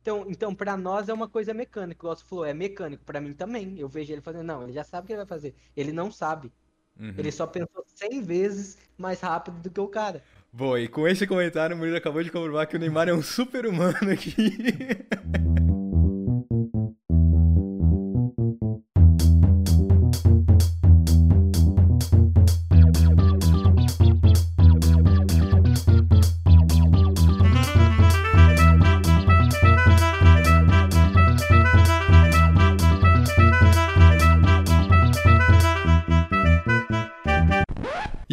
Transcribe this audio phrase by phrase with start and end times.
[0.00, 2.06] Então, então para nós é uma coisa mecânica.
[2.06, 3.04] O você falou, é mecânico.
[3.04, 3.78] Para mim também.
[3.78, 4.44] Eu vejo ele fazendo.
[4.44, 5.54] Não, ele já sabe o que ele vai fazer.
[5.76, 6.52] Ele não sabe.
[6.98, 7.14] Uhum.
[7.16, 10.22] Ele só pensou 100 vezes mais rápido do que o cara.
[10.52, 13.22] Boa, e com esse comentário, o Murilo acabou de comprovar que o Neymar é um
[13.22, 14.58] super humano aqui.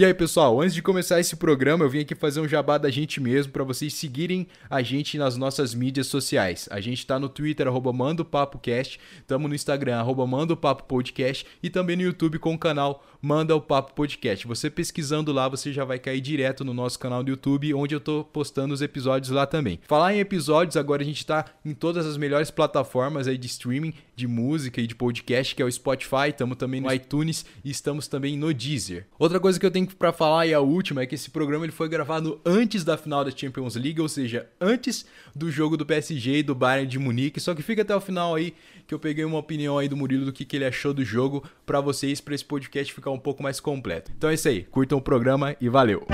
[0.08, 3.20] aí, pessoal, antes de começar esse programa, eu vim aqui fazer um jabá da gente
[3.20, 6.68] mesmo para vocês seguirem a gente nas nossas mídias sociais.
[6.72, 12.04] A gente tá no Twitter, arroba MandoPapoCast, tamo no Instagram, arroba MandoPapoPodcast e também no
[12.04, 14.46] YouTube com o canal Manda o Papo Podcast.
[14.48, 18.00] Você pesquisando lá, você já vai cair direto no nosso canal do YouTube, onde eu
[18.00, 19.80] tô postando os episódios lá também.
[19.88, 23.94] Falar em episódios, agora a gente tá em todas as melhores plataformas aí de streaming
[24.16, 28.08] de música e de podcast, que é o Spotify, estamos também no iTunes e estamos
[28.08, 29.06] também no Deezer.
[29.20, 31.72] Outra coisa que eu tenho para falar e a última é que esse programa ele
[31.72, 36.40] foi gravado antes da final da Champions League, ou seja, antes do jogo do PSG
[36.40, 37.40] e do Bayern de Munique.
[37.40, 38.54] Só que fica até o final aí
[38.88, 41.44] que eu peguei uma opinião aí do Murilo do que, que ele achou do jogo
[41.66, 44.12] para vocês, para esse podcast ficar um pouco mais completo.
[44.16, 46.06] Então é isso aí, curtam o programa e valeu.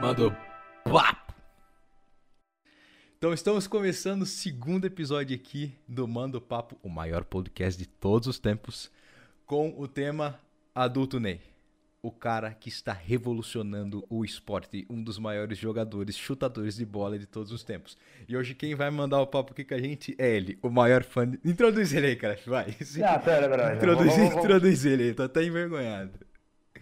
[0.00, 0.32] Mandou
[0.84, 1.34] papo.
[3.18, 8.28] Então estamos começando o segundo episódio aqui do Mando Papo, o maior podcast de todos
[8.28, 8.90] os tempos,
[9.44, 10.38] com o tema
[10.72, 11.40] Adulto Ney
[12.00, 17.26] o cara que está revolucionando o esporte, um dos maiores jogadores, chutadores de bola de
[17.26, 17.98] todos os tempos.
[18.28, 21.02] E hoje quem vai mandar o papo aqui com a gente é ele, o maior
[21.02, 21.28] fã.
[21.28, 21.38] De...
[21.44, 22.76] Introduz ele aí, cara, vai.
[23.04, 23.76] Ah, pera, pera.
[23.76, 26.12] Introduz, vamos, vamos, introduz ele aí, tô até envergonhado.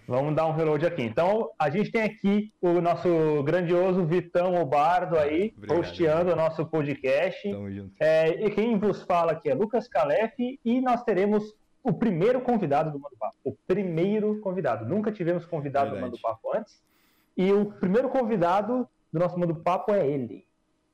[0.06, 1.02] Vamos dar um reload aqui.
[1.02, 6.64] Então, a gente tem aqui o nosso grandioso Vitão Obardo aí, Obrigado, hosteando o nosso
[6.66, 7.50] podcast.
[7.50, 7.94] Tamo junto.
[8.00, 10.34] É, e quem vos fala aqui é Lucas Calef
[10.64, 13.36] e nós teremos o primeiro convidado do Mando Papo.
[13.44, 14.84] O primeiro convidado.
[14.86, 16.10] Nunca tivemos convidado Verdade.
[16.10, 16.82] do Mando Papo antes.
[17.36, 20.46] E o primeiro convidado do nosso Mando Papo é ele.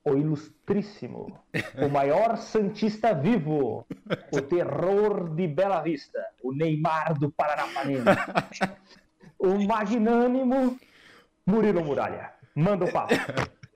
[0.04, 1.38] O ilustríssimo,
[1.80, 3.86] o maior Santista vivo,
[4.32, 8.16] o terror de Bela Vista, o Neymar do Paranapanema,
[9.42, 10.78] o magnânimo
[11.44, 12.32] Murilo Muralha.
[12.54, 13.14] Manda o papo.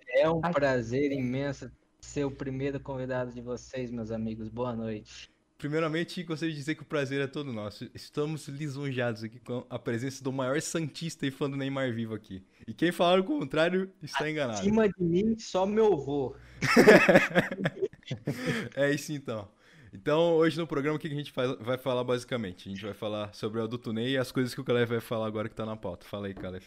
[0.09, 4.49] É um prazer imenso ser o primeiro convidado de vocês, meus amigos.
[4.49, 5.29] Boa noite.
[5.59, 7.91] Primeiramente, gostaria de dizer que o prazer é todo nosso.
[7.95, 12.45] Estamos lisonjeados aqui com a presença do maior santista e fã do Neymar vivo aqui.
[12.67, 14.61] E quem falar o contrário está enganado.
[14.61, 16.37] Acima de mim, só meu avô.
[18.77, 19.49] é isso então.
[19.97, 22.69] Então, hoje no programa, o que a gente vai falar basicamente?
[22.69, 25.01] A gente vai falar sobre o adulto Ney e as coisas que o Caleb vai
[25.01, 26.07] falar agora que está na pauta.
[26.07, 26.67] Fala aí, Caleb.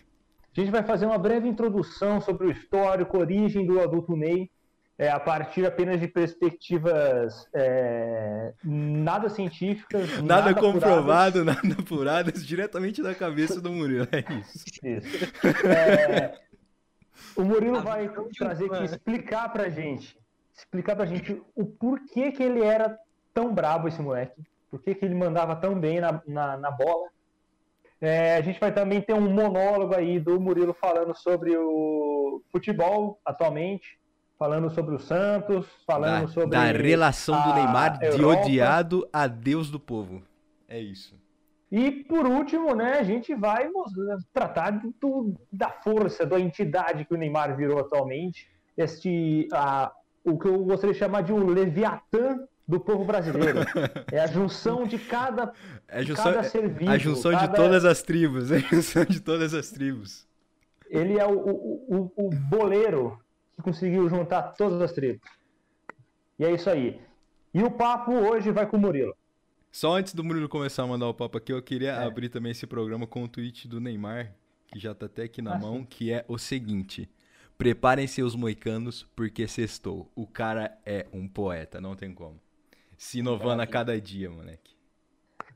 [0.58, 4.50] A gente vai fazer uma breve introdução sobre o histórico, origem do adulto Ney
[4.98, 10.10] é, a partir apenas de perspectivas é, nada científicas.
[10.24, 11.46] Nada, nada comprovado, apuradas.
[11.46, 14.08] nada apuradas, diretamente da cabeça do Murilo.
[14.12, 14.66] É isso.
[14.84, 15.68] isso.
[15.68, 16.34] É,
[17.36, 20.18] o Murilo ah, vai trazer aqui, explicar pra gente,
[20.52, 22.98] explicar pra gente o porquê que ele era
[23.34, 24.42] tão brabo, esse moleque.
[24.70, 27.08] Por que, que ele mandava tão bem na, na, na bola.
[28.02, 33.20] É, a gente vai também ter um monólogo aí do Murilo falando sobre o futebol
[33.26, 34.00] atualmente,
[34.38, 36.50] falando sobre o Santos, falando da, sobre.
[36.50, 40.22] Da relação do Neymar de odiado a Deus do povo.
[40.68, 41.20] É isso.
[41.72, 43.70] E por último, né, a gente vai
[44.34, 48.50] tratar do, da força, da entidade que o Neymar virou atualmente.
[48.76, 49.92] Este, a,
[50.24, 53.60] o que eu gostaria de chamar de um Leviatã do povo brasileiro.
[54.12, 55.52] É a junção de cada,
[55.88, 56.92] é a junção, cada ser vivo.
[56.92, 57.48] A junção cada...
[57.48, 58.52] de todas as tribos.
[58.52, 60.28] É a junção de todas as tribos.
[60.88, 63.20] Ele é o, o, o, o boleiro
[63.56, 65.28] que conseguiu juntar todas as tribos.
[66.38, 67.00] E é isso aí.
[67.54, 69.16] E o papo hoje vai com o Murilo.
[69.72, 72.04] Só antes do Murilo começar a mandar o papo aqui, eu queria é.
[72.04, 74.34] abrir também esse programa com o um tweet do Neymar,
[74.68, 75.86] que já tá até aqui na ah, mão, sim.
[75.86, 77.10] que é o seguinte:
[77.58, 80.10] Preparem-se os moicanos, porque sextou.
[80.16, 82.40] O cara é um poeta, não tem como.
[83.00, 84.76] Se inovando a cada dia, moleque.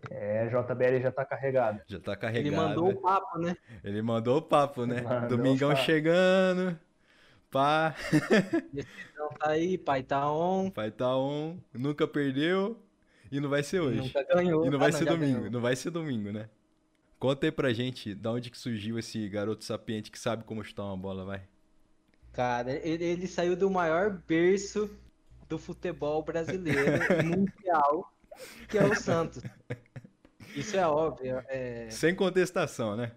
[0.09, 1.81] É, JBL já tá carregado.
[1.85, 2.47] Já tá carregado.
[2.47, 3.57] Ele mandou o papo, né?
[3.83, 5.01] Ele mandou o papo, né?
[5.27, 6.79] Domingão chegando.
[7.51, 7.95] Pá.
[8.71, 10.69] Decisão tá aí, pai tá on.
[10.69, 11.57] Pai tá on.
[11.73, 12.81] Nunca perdeu.
[13.29, 13.99] E não vai ser hoje.
[13.99, 14.65] Nunca ganhou.
[14.65, 15.37] E não vai ah, ser não, domingo.
[15.39, 15.51] Ganhou.
[15.51, 16.49] Não vai ser domingo, né?
[17.19, 20.85] Conta aí pra gente da onde que surgiu esse garoto sapiente que sabe como chutar
[20.85, 21.41] uma bola, vai.
[22.31, 24.89] Cara, ele, ele saiu do maior berço
[25.47, 26.81] do futebol brasileiro
[27.23, 28.13] mundial,
[28.69, 29.43] que é o Santos.
[30.55, 31.43] Isso é óbvio.
[31.47, 31.89] É...
[31.89, 33.11] Sem contestação, né?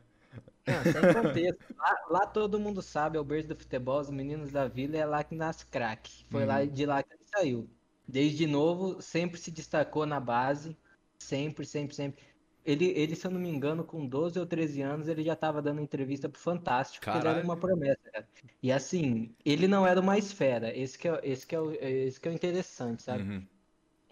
[0.67, 1.75] Não, sem contexto.
[1.79, 5.05] Lá, lá, todo mundo sabe, é o berço do futebol, os meninos da vila, é
[5.05, 6.27] lá que nasce craque.
[6.29, 6.67] Foi lá uhum.
[6.67, 7.71] de lá que ele saiu.
[8.07, 10.77] Desde novo, sempre se destacou na base.
[11.19, 12.25] Sempre, sempre, sempre.
[12.67, 15.63] Ele, ele, se eu não me engano, com 12 ou 13 anos, ele já estava
[15.63, 17.29] dando entrevista pro Fantástico, Caralho.
[17.29, 18.29] ele era uma promessa, cara.
[18.61, 20.77] E assim, ele não era o mais fera.
[20.77, 23.23] Esse que é, esse que é, o, esse que é o interessante, sabe?
[23.23, 23.47] Uhum.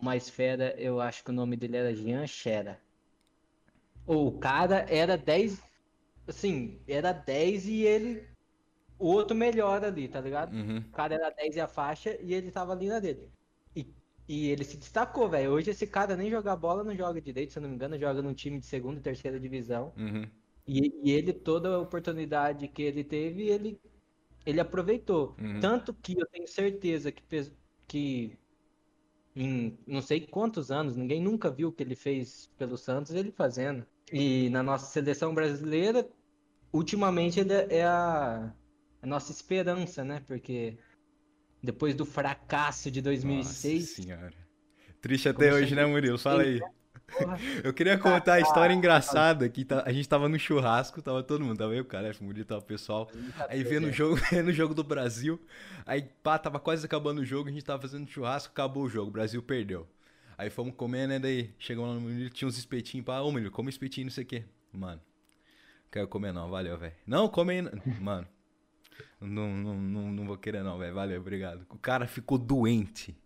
[0.01, 2.81] O mais fera, eu acho que o nome dele era Jean Xera.
[4.06, 5.61] O cara era 10.
[6.29, 8.29] Assim, era 10 e ele.
[8.99, 10.55] O outro melhor ali, tá ligado?
[10.55, 10.79] Uhum.
[10.79, 13.29] O cara era 10 e a faixa e ele tava ali na dele.
[14.29, 15.50] E, ele se destacou, velho.
[15.50, 18.23] Hoje esse cara nem jogar bola não joga direito, se eu não me engano, joga
[18.23, 19.93] num time de segunda e terceira divisão.
[19.97, 20.26] Uhum.
[20.67, 23.79] E, e, ele, toda a oportunidade que ele teve, ele,
[24.47, 25.37] ele aproveitou.
[25.38, 25.61] Uhum.
[25.61, 27.23] Tanto que eu tenho certeza que,
[27.87, 28.38] que
[29.37, 33.32] em não sei quantos anos, ninguém nunca viu o que ele fez pelo Santos, ele
[33.32, 33.85] fazendo.
[34.12, 36.09] E na nossa seleção brasileira,
[36.73, 38.53] ultimamente ele é a,
[39.03, 40.23] a nossa esperança, né?
[40.26, 40.79] Porque
[41.64, 43.81] depois do fracasso de 2006.
[43.81, 44.34] Nossa senhora.
[45.00, 46.19] Triste até hoje, né, Murilo?
[46.19, 46.61] Fala aí.
[47.62, 51.44] Eu queria contar a história engraçada que tá, a gente tava no churrasco, tava todo
[51.44, 53.11] mundo, tava eu, cara, o Murilo, tava o pessoal.
[53.49, 55.40] Aí vendo o jogo, vendo o jogo do Brasil,
[55.87, 59.08] aí pá, tava quase acabando o jogo, a gente tava fazendo churrasco, acabou o jogo,
[59.08, 59.87] o Brasil perdeu.
[60.37, 61.19] Aí fomos comer, né?
[61.19, 63.22] Daí chegou lá no Murilo, tinha uns espetinhos pra.
[63.22, 64.44] Ô, Murilo, come espetinho, não sei o quê.
[64.72, 65.00] Mano,
[65.93, 66.94] quero comer não, valeu, velho.
[67.06, 67.62] Não, come aí.
[68.00, 68.26] Mano,
[69.20, 70.94] não, não, não, não vou querer não, velho.
[70.94, 71.67] Valeu, obrigado.
[71.70, 73.17] O cara ficou doente.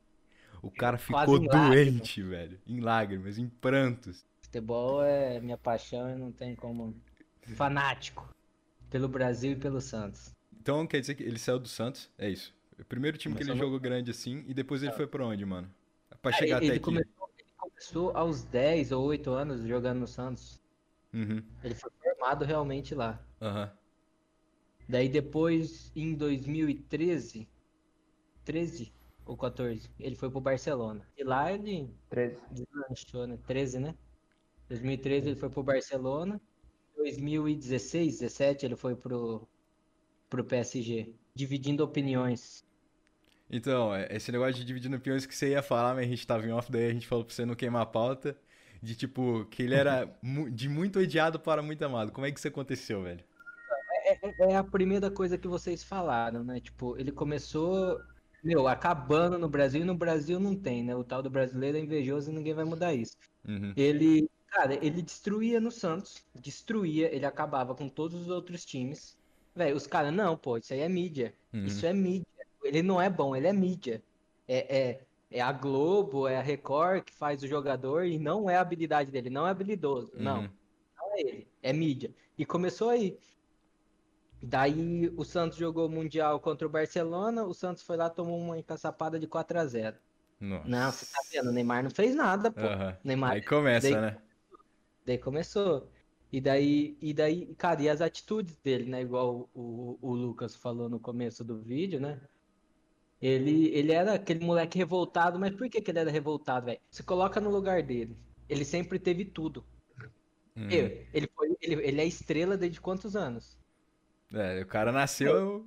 [0.62, 2.58] O cara ficou doente, velho.
[2.66, 4.24] Em lágrimas, em prantos.
[4.42, 6.94] Futebol é minha paixão e não tem como.
[7.54, 8.34] Fanático.
[8.90, 10.34] Pelo Brasil e pelo Santos.
[10.60, 12.10] Então quer dizer que ele saiu do Santos?
[12.18, 12.54] É isso.
[12.78, 13.66] O primeiro time Começou que ele no...
[13.66, 15.68] jogou grande assim, e depois ele foi pra onde, mano?
[16.22, 17.42] Pra chegar ele até começou, aqui.
[17.42, 20.60] Ele começou aos 10 ou 8 anos jogando no Santos.
[21.12, 21.42] Uhum.
[21.62, 23.20] Ele foi formado realmente lá.
[23.40, 23.68] Uhum.
[24.88, 27.46] Daí depois, em 2013,
[28.44, 28.92] 13
[29.26, 31.06] ou 14, ele foi pro Barcelona.
[31.16, 32.40] E lá ele 13.
[32.50, 33.38] deslanchou, né?
[33.46, 33.94] 13, né?
[34.68, 36.40] 2013 ele foi pro Barcelona.
[36.96, 39.46] 2016, 17 ele foi pro,
[40.30, 41.12] pro PSG.
[41.34, 42.64] Dividindo opiniões.
[43.50, 46.46] Então, é, esse negócio de dividir opiniões que você ia falar, mas a gente tava
[46.46, 48.38] em off, daí a gente falou pra você não queimar a pauta.
[48.82, 50.06] De tipo, que ele era
[50.52, 52.12] de muito odiado para muito amado.
[52.12, 53.27] Como é que isso aconteceu, velho?
[54.08, 56.60] É, é, é, a primeira coisa que vocês falaram, né?
[56.60, 58.00] Tipo, ele começou,
[58.42, 60.94] meu, acabando no Brasil e no Brasil não tem, né?
[60.94, 63.16] O tal do brasileiro é invejoso e ninguém vai mudar isso.
[63.46, 63.72] Uhum.
[63.76, 69.16] Ele, cara, ele destruía no Santos, destruía, ele acabava com todos os outros times.
[69.54, 71.34] Velho, os caras, não, pô, isso aí é mídia.
[71.52, 71.64] Uhum.
[71.64, 72.26] Isso é mídia
[72.68, 74.02] ele não é bom, ele é mídia.
[74.46, 75.00] É, é,
[75.30, 79.10] é, a Globo, é a Record que faz o jogador e não é a habilidade
[79.10, 80.12] dele, não é habilidoso.
[80.14, 80.22] Uhum.
[80.22, 80.42] Não.
[80.42, 82.10] Não é ele, é mídia.
[82.36, 83.18] E começou aí.
[84.40, 88.58] Daí o Santos jogou o Mundial contra o Barcelona, o Santos foi lá tomou uma
[88.58, 89.96] encaçapada de 4 a 0
[90.40, 90.68] Nossa.
[90.68, 92.60] Não, você tá vendo, o Neymar não fez nada, pô.
[92.60, 92.96] Uhum.
[93.02, 94.18] Neymar, aí começa, daí, né?
[95.04, 95.90] Daí começou.
[96.30, 99.00] E daí, e daí, cara, e as atitudes dele, né?
[99.00, 102.20] Igual o, o, o Lucas falou no começo do vídeo, né?
[103.20, 106.80] Ele, ele era aquele moleque revoltado, mas por que, que ele era revoltado, velho?
[106.88, 108.16] Se coloca no lugar dele.
[108.48, 109.64] Ele sempre teve tudo.
[110.56, 110.68] Hum.
[110.70, 113.57] Ele, ele, foi, ele, ele é estrela desde quantos anos?
[114.32, 115.66] É, o cara nasceu.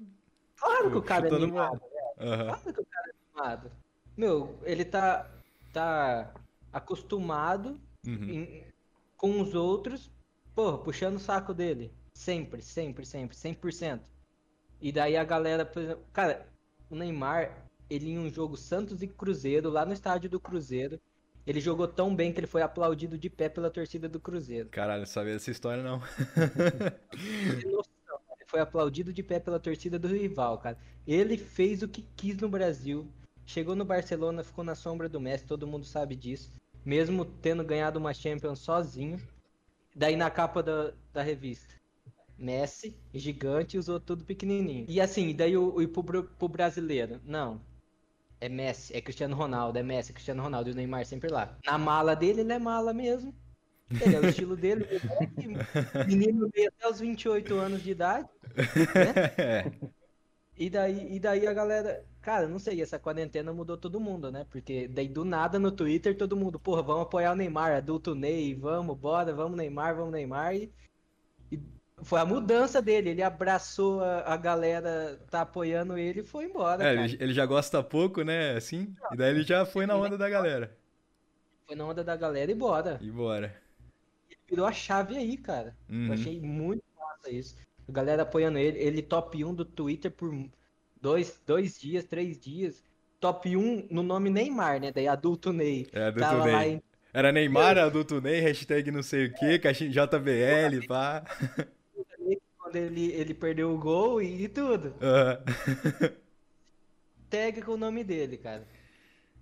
[0.55, 1.81] Claro que o cara é animado,
[2.19, 2.45] uhum.
[2.45, 3.71] Claro que o cara é animado.
[4.15, 5.29] Meu, ele tá,
[5.73, 6.31] tá
[6.71, 8.29] acostumado uhum.
[8.29, 8.63] em,
[9.17, 10.11] com os outros,
[10.53, 11.91] porra, puxando o saco dele.
[12.13, 14.01] Sempre, sempre, sempre, 100%.
[14.81, 16.47] E daí a galera, por exemplo, cara,
[16.89, 20.99] o Neymar, ele em um jogo Santos e Cruzeiro, lá no estádio do Cruzeiro,
[21.45, 24.69] ele jogou tão bem que ele foi aplaudido de pé pela torcida do Cruzeiro.
[24.69, 26.01] Caralho, sabia dessa história não.
[27.63, 27.75] ele
[28.51, 30.77] foi aplaudido de pé pela torcida do rival, cara.
[31.07, 33.07] Ele fez o que quis no Brasil.
[33.45, 36.51] Chegou no Barcelona, ficou na sombra do Messi, todo mundo sabe disso.
[36.83, 39.19] Mesmo tendo ganhado uma Champions sozinho.
[39.95, 41.73] Daí na capa da, da revista.
[42.37, 44.85] Messi, gigante, usou tudo pequenininho.
[44.89, 47.61] E assim, daí o, o pro, pro brasileiro, não.
[48.41, 51.57] É Messi, é Cristiano Ronaldo, é Messi, é Cristiano Ronaldo e o Neymar sempre lá.
[51.65, 53.33] Na mala dele, ele é mala mesmo.
[53.99, 54.85] Ele é o estilo dele.
[54.89, 58.29] É menino meio até os 28 anos de idade.
[58.55, 59.91] Né?
[60.61, 62.05] E daí, e daí a galera.
[62.21, 64.45] Cara, não sei, essa quarentena mudou todo mundo, né?
[64.51, 68.53] Porque daí do nada no Twitter todo mundo, porra, vamos apoiar o Neymar, adulto Ney,
[68.53, 70.55] vamos, bora, vamos Neymar, vamos Neymar.
[70.55, 70.71] E,
[71.51, 71.59] e
[72.03, 73.09] foi a mudança dele.
[73.09, 76.87] Ele abraçou a, a galera, tá apoiando ele e foi embora.
[76.87, 78.51] É, ele, ele, já gosta pouco, né?
[78.55, 78.93] Assim.
[79.11, 80.77] E daí ele já foi na onda da galera.
[81.65, 82.99] Foi na onda da galera e bora.
[83.01, 83.55] E bora.
[84.51, 85.73] Virou a chave aí, cara.
[85.89, 86.07] Uhum.
[86.07, 87.55] Eu achei muito massa isso.
[87.87, 88.77] A galera apoiando ele.
[88.77, 90.29] Ele top 1 do Twitter por
[91.01, 92.83] dois, dois dias, três dias.
[93.17, 94.91] top 1 no nome Neymar, né?
[94.91, 95.87] Daí adulto Ney.
[95.93, 96.73] É, adulto Tava Ney.
[96.73, 96.83] Em...
[97.13, 97.85] Era Neymar, eu...
[97.85, 101.23] adulto Ney, hashtag não sei o que, caixinha JBL, pá.
[102.57, 104.95] Quando ele, ele perdeu o gol e, e tudo.
[104.99, 106.09] Uhum.
[107.29, 108.67] Tag com o nome dele, cara.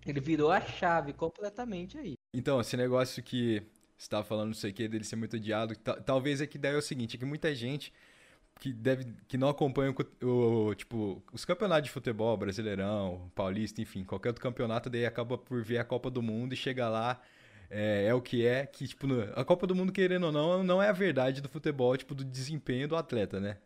[0.06, 2.14] Ele virou a chave completamente aí.
[2.32, 3.64] Então, esse negócio que
[4.00, 6.74] você tava falando, não sei o que, dele ser muito odiado, talvez é que daí
[6.74, 7.94] é o seguinte, é que muita gente
[8.58, 14.06] que deve que não acompanha o, o, tipo os campeonatos de futebol, Brasileirão, Paulista, enfim,
[14.06, 17.22] qualquer outro campeonato daí acaba por ver a Copa do Mundo e chega lá
[17.70, 20.82] é, é o que é, que tipo a Copa do Mundo querendo ou não, não
[20.82, 23.58] é a verdade do futebol, tipo do desempenho do atleta, né?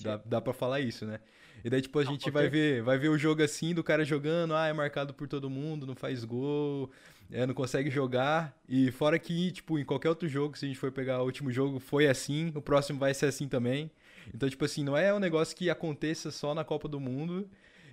[0.00, 1.18] Dá, dá para falar isso, né?
[1.64, 4.54] E daí, tipo, a gente vai ver, vai ver o jogo assim, do cara jogando,
[4.54, 6.90] ah, é marcado por todo mundo, não faz gol,
[7.30, 8.56] é, não consegue jogar.
[8.68, 11.50] E fora que, tipo, em qualquer outro jogo, se a gente for pegar o último
[11.52, 13.90] jogo, foi assim, o próximo vai ser assim também.
[14.34, 17.48] Então, tipo assim, não é um negócio que aconteça só na Copa do Mundo.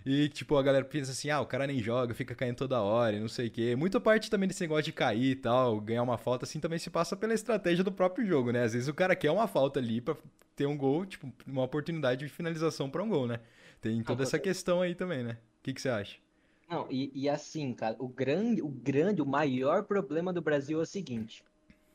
[0.05, 3.15] E, tipo, a galera pensa assim, ah, o cara nem joga, fica caindo toda hora
[3.15, 3.75] e não sei o quê.
[3.75, 6.91] Muita parte também desse negócio de cair e tal, ganhar uma falta, assim, também se
[6.91, 8.63] passa pela estratégia do próprio jogo, né?
[8.63, 10.15] Às vezes o cara quer uma falta ali pra
[10.55, 13.39] ter um gol, tipo, uma oportunidade de finalização pra um gol, né?
[13.81, 15.37] Tem toda essa questão aí também, né?
[15.59, 16.17] O que, que você acha?
[16.67, 20.83] Não, e, e assim, cara, o grande, o grande, o maior problema do Brasil é
[20.83, 21.43] o seguinte.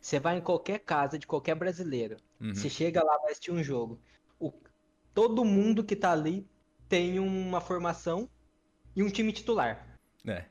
[0.01, 2.17] Você vai em qualquer casa de qualquer brasileiro.
[2.41, 2.55] Uhum.
[2.55, 3.99] Você chega lá, vai assistir um jogo
[4.41, 4.53] o,
[5.15, 6.49] todo mundo que tá ali
[6.89, 8.29] tem uma formação
[8.97, 9.87] e um time titular.
[10.27, 10.47] É.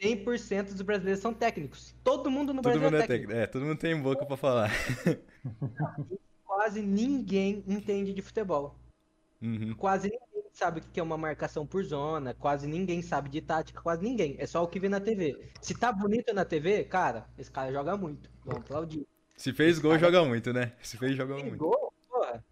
[0.00, 1.94] 100% dos brasileiros são técnicos.
[2.04, 3.32] Todo mundo no todo Brasil é mundo é técnico.
[3.32, 4.70] É, todo mundo tem boca para falar.
[6.44, 8.78] Quase ninguém entende de futebol.
[9.42, 9.74] Uhum.
[9.74, 10.25] Quase ninguém
[10.56, 14.36] sabe o que é uma marcação por zona, quase ninguém sabe de tática, quase ninguém.
[14.38, 15.50] É só o que vê na TV.
[15.60, 18.30] Se tá bonito na TV, cara, esse cara joga muito.
[18.42, 19.06] Vamos aplaudir.
[19.36, 20.06] Se fez esse gol, cara...
[20.06, 20.72] joga muito, né?
[20.80, 21.58] Se fez, joga muito.
[21.58, 22.42] Gol, porra,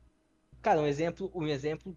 [0.61, 1.97] Cara, um exemplo, um exemplo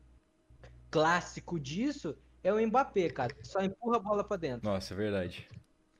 [0.89, 3.35] clássico disso é o Mbappé, cara.
[3.43, 4.65] Só empurra a bola para dentro.
[4.65, 5.49] Nossa, é verdade.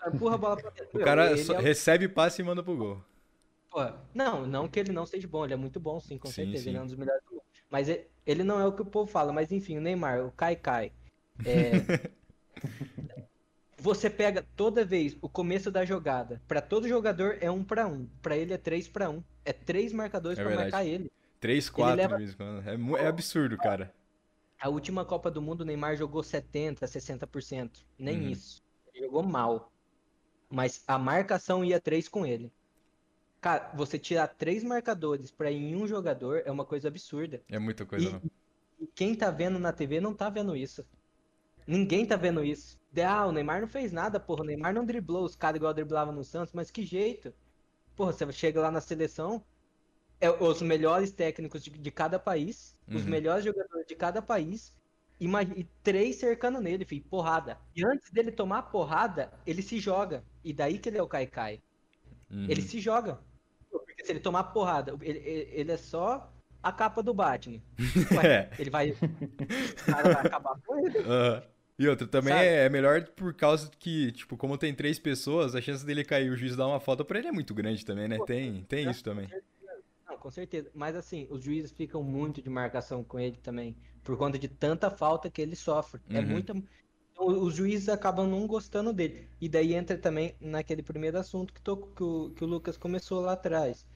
[0.02, 0.88] Só empurra a bola pra dentro.
[0.98, 3.04] O cara é recebe passe e manda pro gol.
[3.70, 3.82] Pô,
[4.14, 6.64] não, não que ele não seja bom, ele é muito bom, sim, com sim, certeza.
[6.64, 6.70] Sim.
[6.70, 7.44] Ele é um dos melhores do mundo.
[7.70, 8.08] Mas ele
[8.44, 9.32] não é o que o povo fala.
[9.32, 10.92] Mas enfim, o Neymar, o Kai Kai.
[11.46, 12.10] É...
[13.80, 16.42] você pega toda vez o começo da jogada.
[16.48, 18.08] Para todo jogador é um para um.
[18.22, 19.24] Para ele é três para um.
[19.46, 21.12] É três marcadores é para marcar ele.
[21.40, 22.18] 3, 4 leva...
[23.00, 23.94] é, é absurdo, cara.
[24.60, 27.72] A última Copa do Mundo, o Neymar jogou 70%, 60%.
[27.98, 28.30] Nem uhum.
[28.30, 28.64] isso.
[28.94, 29.72] Ele jogou mal.
[30.50, 32.52] Mas a marcação ia 3 com ele.
[33.40, 37.42] Cara, você tirar três marcadores para em um jogador é uma coisa absurda.
[37.50, 38.22] É muita coisa, e, não.
[38.80, 40.86] E quem tá vendo na TV não tá vendo isso.
[41.66, 42.80] Ninguém tá vendo isso.
[43.06, 44.42] Ah, o Neymar não fez nada, porra.
[44.42, 47.34] O Neymar não driblou os caras igual driblava no Santos, mas que jeito.
[47.96, 49.44] Porra, você chega lá na seleção,
[50.20, 52.96] é, os melhores técnicos de, de cada país, uhum.
[52.96, 54.74] os melhores jogadores de cada país,
[55.20, 57.60] e, e três cercando nele, filho, porrada.
[57.76, 60.24] E antes dele tomar porrada, ele se joga.
[60.44, 61.62] E daí que ele é o Kai Kai.
[62.30, 62.46] Uhum.
[62.50, 63.20] Ele se joga.
[64.08, 66.32] Se ele tomar porrada, ele, ele é só
[66.64, 67.62] a capa do Batman.
[68.16, 68.50] Ué, é.
[68.58, 68.92] Ele vai.
[68.92, 70.98] Vai acabar com ele.
[71.00, 71.42] Uhum.
[71.80, 75.62] E outra, também é, é melhor por causa que, tipo, como tem três pessoas, a
[75.62, 78.08] chance dele cair e o juiz dar uma falta pra ele é muito grande também,
[78.08, 78.18] né?
[78.26, 79.30] Tem, tem isso também
[80.28, 80.70] com certeza.
[80.74, 84.92] Mas assim, os juízes ficam muito de marcação com ele também, por conta de tanta
[84.92, 86.02] falta que ele sofre.
[86.10, 86.20] É uhum.
[86.20, 86.64] É muita.
[87.18, 89.28] Os juízes acabam não gostando dele.
[89.42, 93.22] E daí entra também naquele primeiro assunto que, tô, que, o, que o Lucas começou
[93.22, 93.88] lá atrás.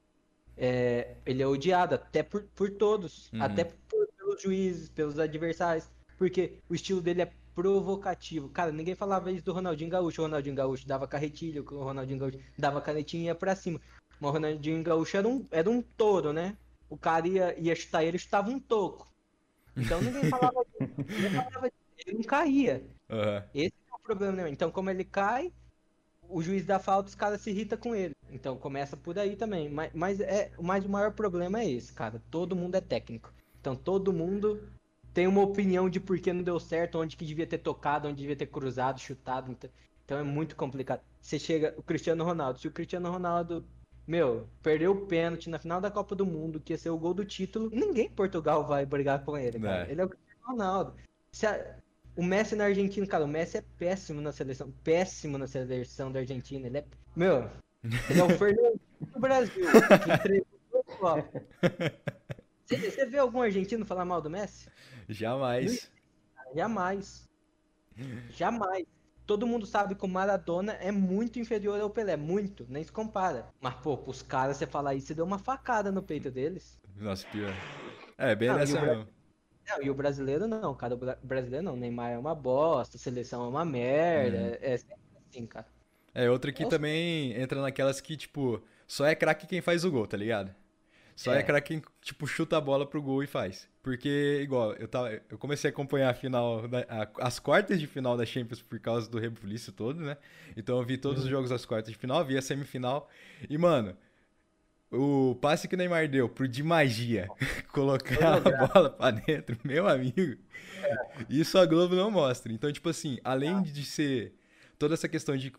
[0.64, 3.42] É, ele é odiado até por, por todos, uhum.
[3.42, 5.90] até por, pelos juízes, pelos adversários,
[6.20, 8.48] porque o estilo dele é provocativo.
[8.50, 10.22] Cara, ninguém falava isso do Ronaldinho Gaúcho.
[10.22, 13.82] O Ronaldinho Gaúcho dava carretilho, o Ronaldinho Gaúcho dava canetinha e ia pra cima.
[14.20, 16.56] Mas o Ronaldinho Gaúcho era um, era um touro, né?
[16.88, 19.12] O cara ia, ia chutar ele, estava um toco.
[19.76, 20.94] Então ninguém falava disso.
[20.96, 21.82] Ninguém falava disso.
[22.06, 22.84] Ele não caía.
[23.10, 23.44] Uhum.
[23.56, 24.50] Esse é o problema, né?
[24.50, 25.52] Então, como ele cai,
[26.32, 28.16] o juiz da falta, os caras se irritam com ele.
[28.32, 29.70] Então começa por aí também.
[29.70, 32.22] Mas, mas, é, mas o maior problema é esse, cara.
[32.32, 33.34] Todo mundo é técnico.
[33.60, 34.62] Então todo mundo
[35.14, 38.22] tem uma opinião de por que não deu certo, onde que devia ter tocado, onde
[38.22, 39.52] devia ter cruzado, chutado.
[39.52, 39.70] Então,
[40.06, 41.02] então é muito complicado.
[41.22, 42.60] Você chega, o Cristiano Ronaldo.
[42.60, 43.66] Se o Cristiano Ronaldo
[44.08, 47.14] meu, perdeu o pênalti na final da Copa do Mundo, que ia ser o gol
[47.14, 49.88] do título, ninguém em Portugal vai brigar com ele, cara.
[49.88, 49.92] É.
[49.92, 50.94] Ele é o Cristiano Ronaldo.
[51.46, 51.81] A...
[52.16, 56.20] O Messi na Argentina, cara, o Messi é péssimo na seleção, péssimo na seleção da
[56.20, 56.68] Argentina.
[56.68, 57.50] Ele é, meu,
[58.10, 58.80] ele é o Fernando
[59.14, 59.66] do Brasil.
[62.68, 64.70] Você vê algum argentino falar mal do Messi?
[65.08, 65.90] Jamais.
[66.54, 67.30] Jamais.
[68.32, 68.86] Jamais
[69.32, 73.48] todo mundo sabe que o Maradona é muito inferior ao Pelé, muito, nem se compara.
[73.62, 76.78] Mas, pô, pros caras você falar isso, você deu uma facada no peito deles.
[76.98, 77.54] Nossa, pior.
[78.18, 79.08] É, bem Não, nessa mesmo.
[79.72, 80.96] Não, e o brasileiro não, cara.
[80.96, 81.76] O brasileiro não.
[81.76, 84.38] Neymar é uma bosta, seleção é uma merda.
[84.38, 84.58] Uhum.
[84.62, 85.66] É sempre assim, cara.
[86.14, 90.06] É, outra que também entra naquelas que, tipo, só é craque quem faz o gol,
[90.06, 90.54] tá ligado?
[91.16, 93.70] Só é, é craque quem, tipo, chuta a bola pro gol e faz.
[93.82, 97.88] Porque, igual, eu, tava, eu comecei a acompanhar a final, da, a, as quartas de
[97.88, 100.18] final da Champions por causa do rebuliço todo, né?
[100.56, 101.26] Então eu vi todos uhum.
[101.26, 103.10] os jogos das quartas de final, vi a semifinal.
[103.50, 103.96] E, mano,
[104.92, 107.28] o passe que o Neymar deu pro de magia
[107.72, 110.38] colocar a bola pra dentro, meu amigo,
[110.84, 111.26] é.
[111.30, 112.52] isso a Globo não mostra.
[112.52, 113.62] Então, tipo assim, além ah.
[113.62, 114.34] de ser
[114.78, 115.54] toda essa questão de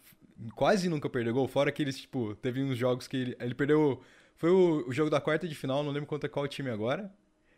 [0.55, 4.03] quase nunca perder gol, fora que eles, tipo, teve uns jogos que ele, ele perdeu.
[4.37, 7.13] Foi o, o, jogo da quarta de final, não lembro contra qual time agora.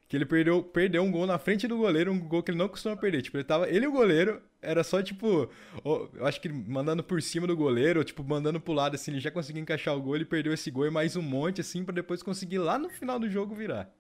[0.07, 2.69] Que ele perdeu, perdeu um gol na frente do goleiro, um gol que ele não
[2.69, 3.23] costuma perder.
[3.23, 3.69] Tipo, ele tava.
[3.69, 5.51] Ele e o goleiro, era só, tipo.
[5.85, 9.21] Eu acho que mandando por cima do goleiro, ou, tipo, mandando pro lado, assim, ele
[9.21, 11.95] já conseguiu encaixar o gol, ele perdeu esse gol e mais um monte, assim, para
[11.95, 13.91] depois conseguir lá no final do jogo virar.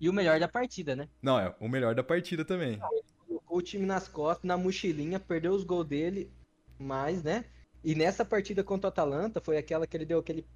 [0.00, 1.08] E o melhor da partida, né?
[1.22, 2.74] Não, é o melhor da partida também.
[2.74, 6.30] Ele colocou o time nas costas, na mochilinha, perdeu os gols dele,
[6.78, 7.44] mas, né?
[7.82, 10.46] E nessa partida contra o Atalanta foi aquela que ele deu aquele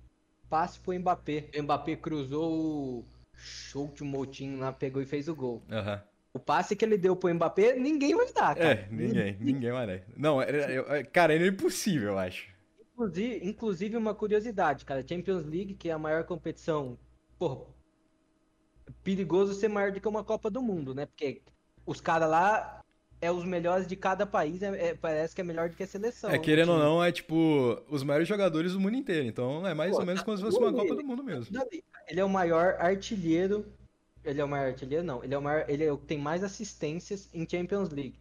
[0.49, 1.49] passe pro Mbappé.
[1.57, 3.05] O Mbappé cruzou o
[3.41, 5.63] show de Moutinho lá, pegou e fez o gol.
[5.69, 6.01] Uhum.
[6.33, 8.73] O passe que ele deu pro Mbappé, ninguém vai dar, cara.
[8.73, 10.03] É, ninguém, ninguém vai dar.
[10.17, 12.49] Não, é, cara, é impossível, eu acho.
[12.93, 15.05] Inclusive, inclusive, uma curiosidade, cara.
[15.07, 16.99] Champions League, que é a maior competição,
[17.39, 17.67] porra,
[19.03, 21.07] perigoso ser maior do que uma Copa do Mundo, né?
[21.07, 21.43] Porque
[21.85, 22.80] os caras lá
[23.21, 25.87] é os melhores de cada país, é, é, parece que é melhor do que a
[25.87, 26.31] seleção.
[26.31, 29.27] É, querendo ou não, é tipo os maiores jogadores do mundo inteiro.
[29.27, 31.55] Então é mais Pô, ou menos como se fosse uma Copa do Mundo mesmo.
[32.09, 33.67] Ele é o maior artilheiro.
[34.25, 35.23] Ele é o maior artilheiro, não.
[35.23, 35.65] Ele é o maior.
[35.69, 38.19] Ele é o que tem mais assistências em Champions League.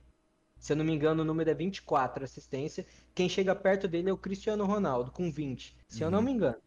[0.57, 2.85] Se eu não me engano, o número é 24 assistência.
[3.15, 5.75] Quem chega perto dele é o Cristiano Ronaldo, com 20.
[5.87, 6.07] Se uhum.
[6.07, 6.57] eu não me engano.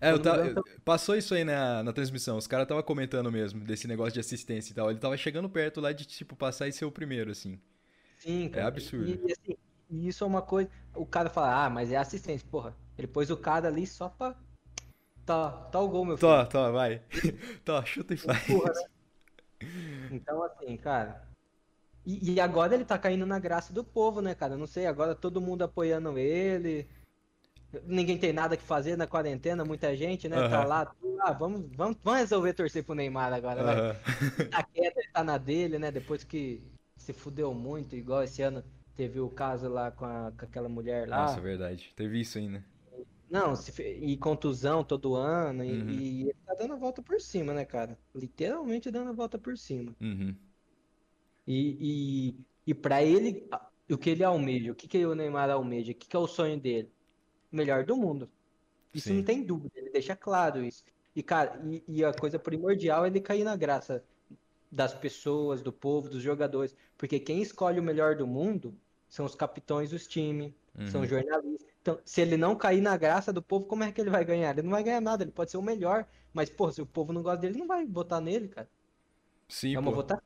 [0.00, 2.38] É, eu tá, engano, passou isso aí na, na transmissão.
[2.38, 4.90] Os caras estavam comentando mesmo desse negócio de assistência e tal.
[4.90, 7.58] Ele tava chegando perto lá de, tipo, passar e ser o primeiro, assim.
[8.24, 8.64] Sim, é cara.
[8.64, 9.06] É absurdo.
[9.06, 9.56] E, e, assim,
[9.90, 10.70] isso é uma coisa.
[10.94, 12.46] O cara fala, ah, mas é assistência.
[12.50, 14.34] Porra, ele pôs o cara ali só pra.
[15.26, 16.30] Tá, tá o gol, meu filho.
[16.30, 17.02] Tá, tá, vai.
[17.64, 18.46] tá, chuta e faz.
[18.46, 19.68] Porra, né?
[20.10, 21.26] Então, assim, cara.
[22.04, 24.56] E, e, agora ele tá caindo na graça do povo, né, cara?
[24.56, 26.86] Não sei, agora todo mundo apoiando ele.
[27.86, 30.38] Ninguém tem nada que fazer na quarentena, muita gente, né?
[30.38, 30.50] Uhum.
[30.50, 33.66] Tá lá, ah, vamos, vamos, vamos resolver torcer pro Neymar agora, uhum.
[33.66, 34.46] vai.
[34.48, 35.90] Tá quieto, ele tá na dele, né?
[35.90, 36.62] Depois que
[36.96, 38.64] se fudeu muito, igual esse ano
[38.96, 41.22] teve o caso lá com, a, com aquela mulher lá.
[41.22, 41.92] Nossa, verdade.
[41.96, 42.64] Teve isso ainda.
[43.30, 45.90] Não, se, e contusão todo ano, uhum.
[45.90, 47.98] e, e, ele tá dando a volta por cima, né, cara?
[48.14, 49.94] Literalmente dando a volta por cima.
[50.00, 50.36] Uhum.
[51.46, 52.36] E, e,
[52.68, 53.48] e para ele,
[53.90, 56.26] o que ele almeja, o que, que o Neymar almeja, o que, que é o
[56.26, 56.90] sonho dele?
[57.50, 58.30] Melhor do mundo.
[58.92, 59.16] Isso Sim.
[59.16, 60.84] não tem dúvida, ele deixa claro isso.
[61.14, 64.04] E, cara, e, e, a coisa primordial é ele cair na graça
[64.74, 66.74] das pessoas, do povo, dos jogadores.
[66.98, 68.74] Porque quem escolhe o melhor do mundo
[69.08, 70.86] são os capitões dos times, uhum.
[70.88, 71.72] são jornalistas.
[71.80, 74.50] Então, se ele não cair na graça do povo, como é que ele vai ganhar?
[74.50, 76.06] Ele não vai ganhar nada, ele pode ser o melhor.
[76.32, 78.68] Mas, pô, se o povo não gosta dele, não vai votar nele, cara.
[79.48, 79.96] Sim, é uma pô.
[79.98, 80.24] votação.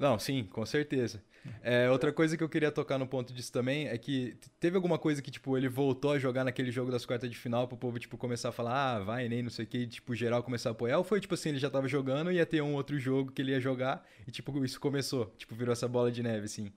[0.00, 1.22] Não, sim, com certeza.
[1.62, 4.98] É, outra coisa que eu queria tocar no ponto disso também é que teve alguma
[4.98, 7.98] coisa que, tipo, ele voltou a jogar naquele jogo das quartas de final pro povo,
[7.98, 10.70] tipo, começar a falar, ah, vai, nem não sei o que, e, tipo, geral começar
[10.70, 10.96] a apoiar?
[10.96, 13.42] Ou foi, tipo assim, ele já tava jogando e ia ter um outro jogo que
[13.42, 16.72] ele ia jogar e, tipo, isso começou, tipo, virou essa bola de neve, assim?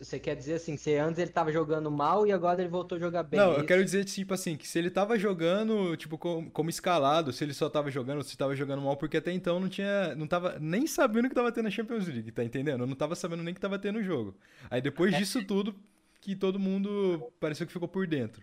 [0.00, 3.00] Você quer dizer assim, se antes ele tava jogando mal e agora ele voltou a
[3.00, 3.38] jogar bem?
[3.38, 6.70] Não, é eu quero dizer, tipo assim, que se ele tava jogando, tipo, como, como,
[6.70, 10.14] escalado, se ele só tava jogando, se tava jogando mal, porque até então não tinha.
[10.14, 12.82] Não tava nem sabendo que tava tendo a Champions League, tá entendendo?
[12.82, 14.36] Eu não tava sabendo nem que tava tendo o jogo.
[14.70, 15.18] Aí depois é.
[15.18, 15.74] disso tudo,
[16.20, 18.42] que todo mundo pareceu que ficou por dentro.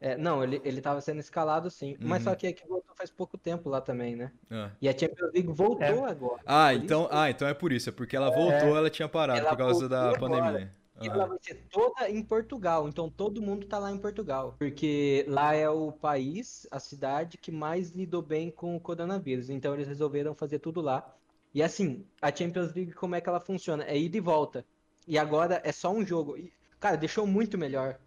[0.00, 1.92] É, não, ele, ele tava sendo escalado sim.
[1.92, 2.08] Uhum.
[2.08, 4.32] Mas só que aqui voltou faz pouco tempo lá também, né?
[4.50, 4.70] Ah.
[4.80, 6.10] E a Champions League voltou é.
[6.10, 6.42] agora.
[6.46, 7.88] Ah, então, ah, então é por isso.
[7.88, 10.18] É porque ela voltou, é, ela tinha parado ela por causa da agora.
[10.18, 10.72] pandemia.
[11.00, 14.54] E ela vai ser toda em Portugal, então todo mundo tá lá em Portugal.
[14.58, 19.50] Porque lá é o país, a cidade que mais lidou bem com o coronavírus.
[19.50, 21.14] Então eles resolveram fazer tudo lá.
[21.52, 23.84] E assim, a Champions League, como é que ela funciona?
[23.84, 24.64] É ida e volta.
[25.06, 26.36] E agora é só um jogo.
[26.38, 27.98] E, cara, deixou muito melhor.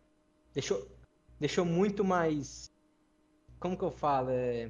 [0.54, 0.88] Deixou
[1.40, 2.72] deixou muito mais.
[3.60, 4.30] Como que eu falo?
[4.32, 4.70] É...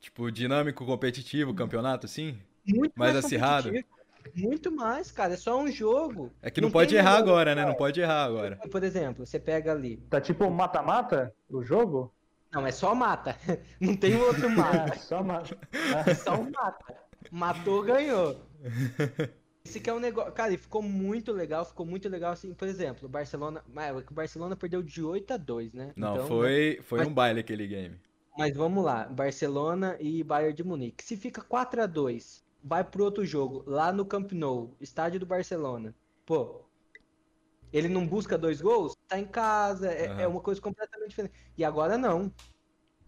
[0.00, 2.38] Tipo, dinâmico, competitivo, campeonato, assim?
[2.66, 3.72] Muito mais, mais acirrado.
[4.34, 5.34] Muito mais, cara.
[5.34, 6.32] É só um jogo.
[6.42, 7.64] É que não, não pode errar agora, né?
[7.64, 8.56] Não pode errar agora.
[8.70, 9.96] Por exemplo, você pega ali.
[10.10, 12.12] Tá tipo mata-mata o jogo?
[12.52, 13.36] Não, é só mata.
[13.80, 14.94] Não tem outro mata.
[14.94, 15.58] é só mata.
[16.06, 16.94] É só um mata.
[17.30, 18.40] Matou, ganhou.
[19.66, 20.32] Esse que é um negócio.
[20.32, 23.64] Cara, e ficou muito legal, ficou muito legal assim, por exemplo, o Barcelona.
[24.08, 25.92] O Barcelona perdeu de 8 a 2, né?
[25.96, 28.00] Não, então, foi, foi mas, um baile aquele game.
[28.38, 31.04] Mas vamos lá, Barcelona e Bayern de Munique.
[31.04, 35.26] Se fica 4 a 2 vai pro outro jogo, lá no Camp Nou, estádio do
[35.26, 35.94] Barcelona.
[36.24, 36.64] Pô,
[37.72, 38.96] ele não busca dois gols?
[39.08, 40.20] Tá em casa, é, uhum.
[40.20, 41.34] é uma coisa completamente diferente.
[41.56, 42.32] E agora não.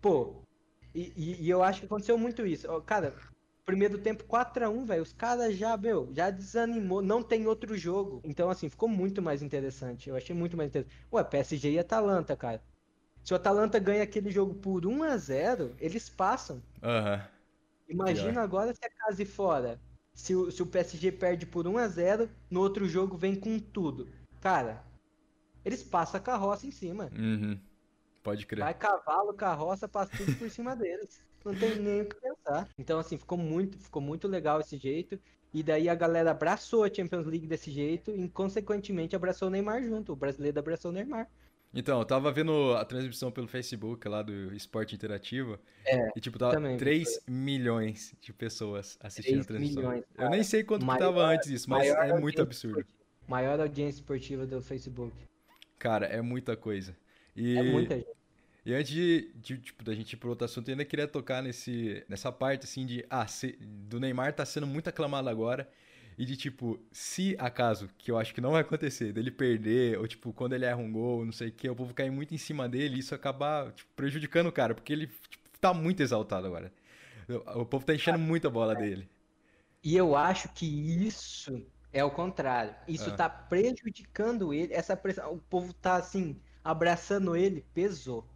[0.01, 0.43] Pô,
[0.95, 2.69] e, e, e eu acho que aconteceu muito isso.
[2.83, 3.15] Cara,
[3.69, 5.03] primeiro tempo 4 a 1 velho.
[5.03, 7.03] Os caras já, meu, já desanimou.
[7.03, 8.23] Não tem outro jogo.
[8.25, 10.09] Então, assim, ficou muito mais interessante.
[10.09, 10.97] Eu achei muito mais interessante.
[11.13, 12.63] Ué, PSG e Atalanta, cara.
[13.23, 16.63] Se o Atalanta ganha aquele jogo por 1 a 0 eles passam.
[16.83, 17.21] Uhum.
[17.91, 18.43] Imagina Pior.
[18.43, 19.79] agora se a casa fora.
[20.15, 23.59] Se o, se o PSG perde por 1 a 0 no outro jogo vem com
[23.59, 24.09] tudo.
[24.41, 24.83] Cara,
[25.63, 27.11] eles passam a carroça em cima.
[27.15, 27.61] Uhum.
[28.23, 28.65] Pode crer.
[28.65, 31.23] Vai cavalo, carroça, passa tudo por cima deles.
[31.45, 32.69] Não tem nem o que pensar.
[32.79, 35.19] Então, assim, ficou muito, ficou muito legal esse jeito.
[35.53, 39.83] E daí a galera abraçou a Champions League desse jeito e, consequentemente, abraçou o Neymar
[39.83, 40.13] junto.
[40.13, 41.27] O brasileiro abraçou o Neymar.
[41.73, 45.59] Então, eu tava vendo a transmissão pelo Facebook lá do Esporte Interativo.
[45.87, 47.35] É, e, tipo, tava também, 3 foi.
[47.35, 49.83] milhões de pessoas assistindo a transmissão.
[49.83, 52.85] Milhões, eu nem sei quanto maior, que tava antes disso, mas é muito absurdo.
[53.27, 55.15] Maior audiência esportiva do Facebook.
[55.79, 56.97] Cara, é muita coisa.
[57.37, 57.57] E...
[57.57, 58.18] É muita gente.
[58.69, 61.43] E antes de, de, tipo, da gente ir para outro assunto, eu ainda queria tocar
[61.43, 63.03] nesse, nessa parte, assim, de...
[63.09, 65.67] Ah, se, do Neymar tá sendo muito aclamado agora.
[66.19, 70.07] E de, tipo, se acaso, que eu acho que não vai acontecer, dele perder, ou,
[70.07, 72.37] tipo, quando ele erra um gol, não sei o que, o povo cair muito em
[72.37, 76.47] cima dele e isso acabar, tipo, prejudicando o cara, porque ele tipo, tá muito exaltado
[76.47, 76.71] agora.
[77.57, 79.09] O povo tá enchendo muito a bola dele.
[79.83, 80.67] E eu acho que
[81.07, 82.75] isso é o contrário.
[82.87, 83.17] Isso ah.
[83.17, 88.29] tá prejudicando ele, essa pressão, o povo tá, assim, abraçando ele, pesou.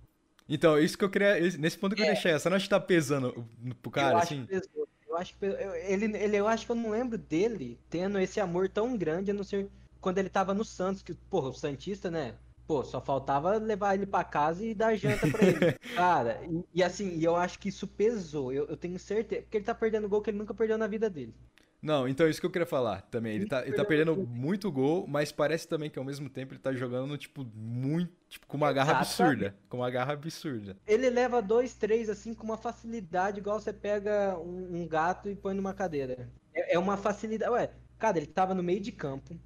[0.49, 1.41] Então, isso que eu queria.
[1.59, 2.05] Nesse ponto que é.
[2.05, 3.47] eu deixei, essa não acha que tá pesando
[3.81, 4.47] pro cara, eu assim?
[4.51, 8.19] Acho que eu acho que ele, ele, eu acho que eu não lembro dele tendo
[8.19, 9.69] esse amor tão grande, a não ser
[10.01, 12.35] quando ele tava no Santos, que, porra, o Santista, né?
[12.67, 15.79] Pô, só faltava levar ele para casa e dar janta pra ele.
[15.95, 18.53] Cara, e, e, assim, eu acho que isso pesou.
[18.53, 19.43] Eu, eu tenho certeza.
[19.43, 21.35] Porque ele tá perdendo gol que ele nunca perdeu na vida dele.
[21.83, 23.35] Não, então isso que eu queria falar também.
[23.35, 26.61] Ele tá, ele tá perdendo muito gol, mas parece também que ao mesmo tempo ele
[26.61, 28.12] tá jogando, tipo, muito.
[28.29, 29.55] Tipo, com uma garra absurda.
[29.68, 30.77] Com uma garra absurda.
[30.87, 35.35] Ele leva dois, três, assim, com uma facilidade, igual você pega um, um gato e
[35.35, 36.31] põe numa cadeira.
[36.55, 37.51] É, é, uma facilidade.
[37.51, 39.37] Ué, cara, ele tava no meio de campo,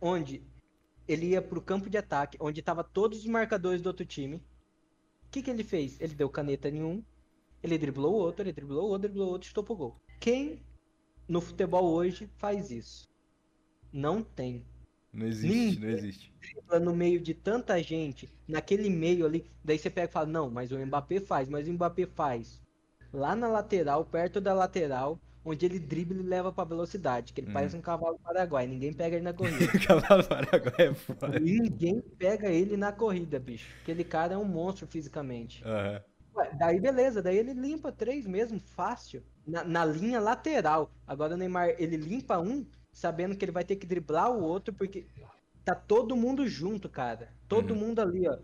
[0.00, 0.44] onde
[1.08, 4.36] ele ia pro campo de ataque, onde tava todos os marcadores do outro time.
[4.36, 6.00] O que, que ele fez?
[6.00, 7.02] Ele deu caneta nenhum,
[7.60, 9.96] ele driblou o outro, ele driblou o outro, driblou o outro, chutou pro gol.
[10.20, 10.62] Quem
[11.30, 13.08] no futebol hoje faz isso.
[13.92, 14.66] Não tem.
[15.12, 16.34] Não existe, Ninguém não existe.
[16.82, 20.72] No meio de tanta gente, naquele meio ali, daí você pega e fala, não, mas
[20.72, 22.60] o Mbappé faz, mas o Mbappé faz
[23.12, 27.50] lá na lateral, perto da lateral, onde ele dribla e leva pra velocidade, que ele
[27.50, 27.52] hum.
[27.52, 29.66] parece um cavalo paraguai, ninguém pega ele na corrida.
[29.86, 31.38] cavalo paraguai é foda.
[31.38, 33.72] Ninguém pega ele na corrida, bicho.
[33.82, 35.62] Aquele cara é um monstro fisicamente.
[35.64, 36.00] Uhum.
[36.36, 40.90] Ué, daí beleza, daí ele limpa três mesmo, fácil na, na, linha lateral.
[41.06, 44.72] Agora o Neymar, ele limpa um, sabendo que ele vai ter que driblar o outro,
[44.72, 45.06] porque
[45.64, 47.28] tá todo mundo junto, cara.
[47.48, 47.80] Todo uhum.
[47.80, 48.38] mundo ali, ó.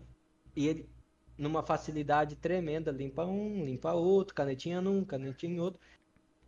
[0.55, 0.89] E ele,
[1.37, 5.79] numa facilidade tremenda, limpa um, limpa outro, canetinha num, canetinha em outro.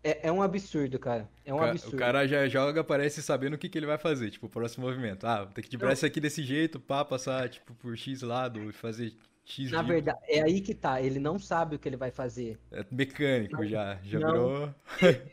[0.03, 1.29] É, é um absurdo, cara.
[1.45, 1.95] É um absurdo.
[1.95, 4.85] O cara já joga, parece sabendo o que, que ele vai fazer, tipo, o próximo
[4.85, 5.25] movimento.
[5.25, 9.13] Ah, tem que driblar isso aqui desse jeito, pá, passar, tipo, por X lado, fazer
[9.49, 11.01] X Na verdade, é aí que tá.
[11.01, 12.59] Ele não sabe o que ele vai fazer.
[12.71, 13.99] É mecânico não, já.
[14.03, 14.75] Já não, virou.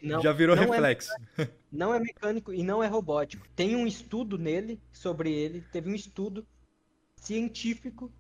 [0.03, 1.13] Não, já virou é reflexo.
[1.37, 3.47] É, não é mecânico e não é robótico.
[3.55, 5.61] Tem um estudo nele, sobre ele.
[5.71, 6.47] Teve um estudo
[7.15, 8.11] científico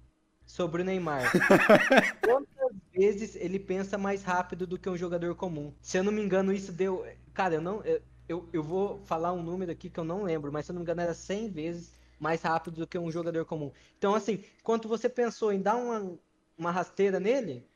[0.44, 1.32] sobre o Neymar.
[2.22, 5.72] Quantas vezes ele pensa mais rápido do que um jogador comum?
[5.80, 7.06] Se eu não me engano, isso deu.
[7.32, 7.82] Cara, eu não.
[8.28, 10.80] Eu, eu vou falar um número aqui que eu não lembro, mas se eu não
[10.80, 13.72] me engano, era 100 vezes mais rápido do que um jogador comum.
[13.98, 16.18] Então, assim, quando você pensou em dar uma,
[16.56, 17.66] uma rasteira nele,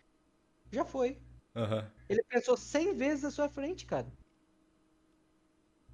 [0.71, 1.19] já foi.
[1.55, 1.85] Uhum.
[2.09, 4.07] Ele pensou 100 vezes à sua frente, cara.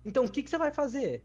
[0.04, 1.24] Então, o que, que você vai fazer?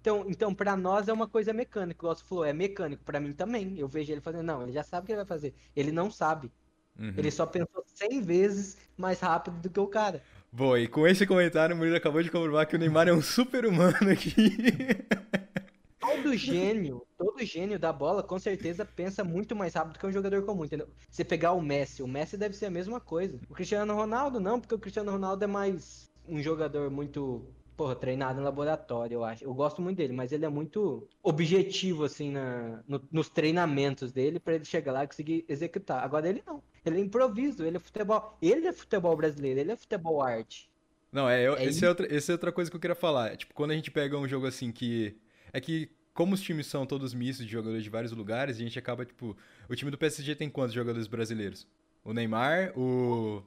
[0.00, 2.04] Então, então para nós é uma coisa mecânica.
[2.04, 3.04] O você falou, é mecânico.
[3.04, 3.78] para mim também.
[3.78, 4.42] Eu vejo ele fazendo.
[4.44, 5.54] Não, ele já sabe o que ele vai fazer.
[5.76, 6.50] Ele não sabe.
[6.98, 7.14] Uhum.
[7.16, 10.22] Ele só pensou 100 vezes mais rápido do que o cara.
[10.50, 13.22] Boa, e com esse comentário, o Murilo acabou de comprovar que o Neymar é um
[13.22, 14.32] super humano aqui.
[16.02, 20.44] todo gênio, todo gênio da bola, com certeza pensa muito mais rápido que um jogador
[20.44, 20.88] comum, entendeu?
[21.08, 23.38] Você pegar o Messi, o Messi deve ser a mesma coisa.
[23.48, 28.40] O Cristiano Ronaldo não, porque o Cristiano Ronaldo é mais um jogador muito, porra, treinado
[28.40, 29.44] em laboratório, eu acho.
[29.44, 34.40] Eu gosto muito dele, mas ele é muito objetivo, assim, na, no, nos treinamentos dele,
[34.40, 36.02] para ele chegar lá e conseguir executar.
[36.02, 36.62] Agora ele não.
[36.84, 38.36] Ele é improviso, ele é futebol.
[38.42, 40.72] Ele é futebol brasileiro, ele é futebol arte.
[41.12, 43.36] Não, é, eu, é esse, é outra, esse é outra coisa que eu queria falar.
[43.36, 45.16] Tipo, quando a gente pega um jogo assim que.
[45.52, 48.78] É que como os times são todos mistos de jogadores de vários lugares, a gente
[48.78, 49.36] acaba, tipo.
[49.68, 51.66] O time do PSG tem quantos jogadores brasileiros?
[52.04, 53.42] O Neymar, o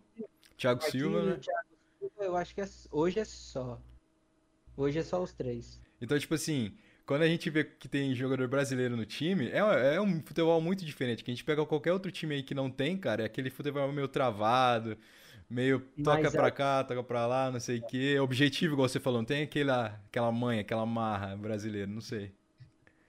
[0.58, 1.40] Thiago Silva, né?
[2.20, 3.82] eu acho que é, hoje é só.
[4.76, 5.80] Hoje é só os três.
[6.02, 6.74] Então, tipo assim,
[7.06, 10.84] quando a gente vê que tem jogador brasileiro no time, é, é um futebol muito
[10.84, 11.24] diferente.
[11.24, 13.92] Que a gente pega qualquer outro time aí que não tem, cara, é aquele futebol
[13.92, 14.98] meio travado,
[15.50, 16.52] meio toca Mas, pra é...
[16.52, 18.20] cá, toca pra lá, não sei o quê.
[18.20, 22.34] Objetivo, igual você falou, não tem aquela, aquela manha, aquela marra brasileira, não sei.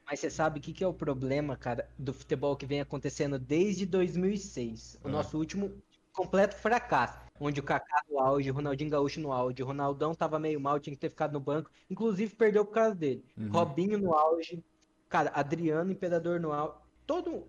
[0.05, 3.39] Mas você sabe o que, que é o problema, cara, do futebol que vem acontecendo
[3.39, 5.01] desde 2006?
[5.03, 5.11] O ah.
[5.11, 5.73] nosso último
[6.13, 10.61] completo fracasso onde o Kaká no auge, Ronaldinho Gaúcho no auge, o Ronaldão tava meio
[10.61, 13.25] mal, tinha que ter ficado no banco, inclusive perdeu por causa dele.
[13.37, 13.51] Uhum.
[13.51, 14.63] Robinho no auge,
[15.09, 16.75] cara, Adriano Imperador no auge,
[17.07, 17.47] todo,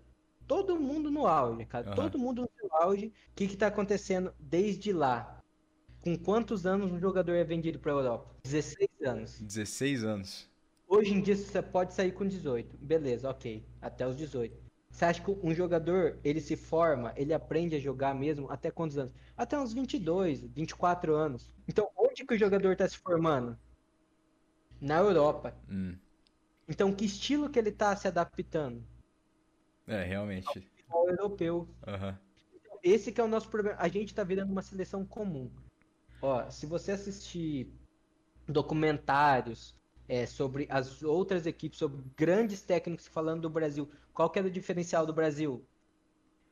[0.48, 1.94] todo mundo no auge, cara, uhum.
[1.94, 3.08] todo mundo no auge.
[3.08, 5.40] O que que tá acontecendo desde lá?
[6.00, 8.34] Com quantos anos um jogador é vendido para Europa?
[8.42, 9.40] 16 anos.
[9.40, 10.50] 16 anos.
[10.88, 12.78] Hoje em dia você pode sair com 18.
[12.78, 13.62] Beleza, ok.
[13.80, 14.56] Até os 18.
[14.90, 18.96] Você acha que um jogador, ele se forma, ele aprende a jogar mesmo até quantos
[18.96, 19.12] anos?
[19.36, 21.52] Até uns 22, 24 anos.
[21.68, 23.56] Então, onde que o jogador está se formando?
[24.80, 25.54] Na Europa.
[25.68, 25.94] Hum.
[26.66, 28.82] Então, que estilo que ele está se adaptando?
[29.88, 30.70] É, realmente.
[30.88, 31.68] Ao europeu.
[31.86, 32.14] Uhum.
[32.82, 33.76] Esse que é o nosso problema.
[33.80, 35.50] A gente está virando uma seleção comum.
[36.22, 37.72] Ó, se você assistir
[38.46, 39.74] documentários
[40.08, 43.88] é, sobre as outras equipes, sobre grandes técnicos falando do Brasil.
[44.14, 45.64] Qual que era o diferencial do Brasil?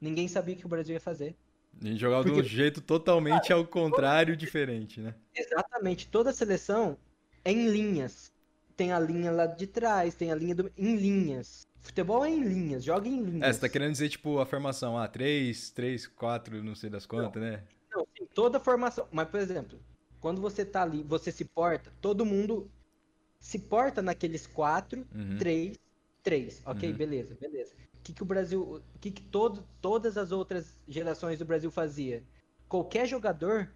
[0.00, 1.34] Ninguém sabia o que o Brasil ia fazer.
[1.82, 2.40] E jogava Porque...
[2.40, 5.14] de um jeito totalmente ao contrário, diferente, né?
[5.34, 6.08] Exatamente.
[6.08, 6.96] Toda seleção
[7.44, 8.32] é em linhas.
[8.76, 10.70] Tem a linha lá de trás, tem a linha do...
[10.76, 11.66] em linhas.
[11.86, 13.48] Futebol é em linhas, joga em linhas.
[13.48, 17.06] É, você tá querendo dizer, tipo, a formação, ah, 3, 3, 4, não sei das
[17.06, 17.62] quantas, não, né?
[17.94, 19.06] Não, sim, toda formação.
[19.12, 19.78] Mas, por exemplo,
[20.20, 22.68] quando você tá ali, você se porta, todo mundo
[23.38, 25.06] se porta naqueles 4,
[25.38, 25.78] 3,
[26.24, 26.62] 3.
[26.66, 26.96] Ok, uhum.
[26.96, 27.72] beleza, beleza.
[27.94, 28.62] O que, que o Brasil.
[28.62, 32.24] O que, que todo, todas as outras gerações do Brasil fazia?
[32.68, 33.70] Qualquer jogador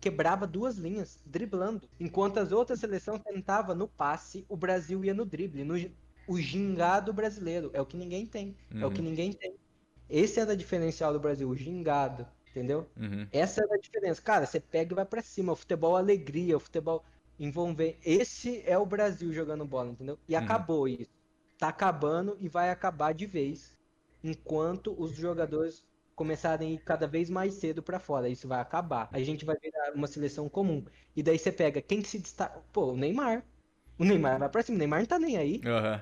[0.00, 1.88] quebrava duas linhas, driblando.
[2.00, 5.64] Enquanto as outras seleções tentavam no passe, o Brasil ia no drible.
[5.64, 5.76] No,
[6.26, 7.70] o gingado brasileiro.
[7.72, 8.56] É o que ninguém tem.
[8.72, 8.80] Uhum.
[8.82, 9.08] É o que uhum.
[9.08, 9.54] ninguém tem.
[10.08, 12.26] Esse é o diferencial do Brasil, o gingado.
[12.50, 12.88] Entendeu?
[12.96, 13.26] Uhum.
[13.32, 14.22] Essa é a diferença.
[14.22, 15.52] Cara, você pega e vai para cima.
[15.52, 17.04] O futebol é alegria, o futebol
[17.38, 17.98] envolver.
[18.02, 20.18] Esse é o Brasil jogando bola, entendeu?
[20.26, 20.42] E uhum.
[20.42, 21.10] acabou isso.
[21.58, 23.74] Tá acabando e vai acabar de vez.
[24.24, 25.84] Enquanto os jogadores
[26.16, 28.28] começarem a ir cada vez mais cedo para fora.
[28.28, 29.08] Isso vai acabar.
[29.12, 30.82] A gente vai virar uma seleção comum.
[31.14, 32.62] E daí você pega quem que se destaca.
[32.72, 33.44] Pô, o Neymar.
[33.98, 34.76] O Neymar vai pra cima.
[34.76, 35.60] O Neymar não tá nem aí.
[35.64, 36.00] Uhum.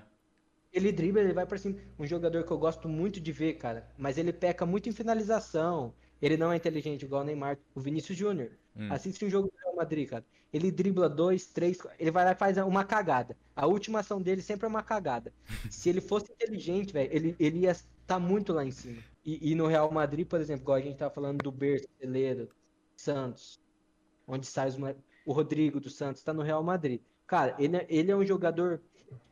[0.74, 1.78] Ele dribla, ele vai pra cima.
[1.96, 3.88] Um jogador que eu gosto muito de ver, cara.
[3.96, 5.94] Mas ele peca muito em finalização.
[6.20, 7.56] Ele não é inteligente igual o Neymar.
[7.74, 8.50] O Vinícius Júnior.
[8.76, 8.88] Hum.
[8.90, 10.24] Assiste um jogo do Real Madrid, cara.
[10.52, 13.36] Ele dribla dois, três, ele vai lá e faz uma cagada.
[13.54, 15.32] A última ação dele sempre é uma cagada.
[15.70, 19.02] Se ele fosse inteligente, velho, ele, ele ia estar tá muito lá em cima.
[19.24, 22.48] E, e, no Real Madrid, por exemplo, igual a gente tá falando do Berço, Celeiro,
[22.96, 23.60] Santos,
[24.26, 24.76] onde sai os,
[25.24, 27.00] o Rodrigo do Santos, tá no Real Madrid.
[27.26, 28.80] Cara, ele, é, ele é um jogador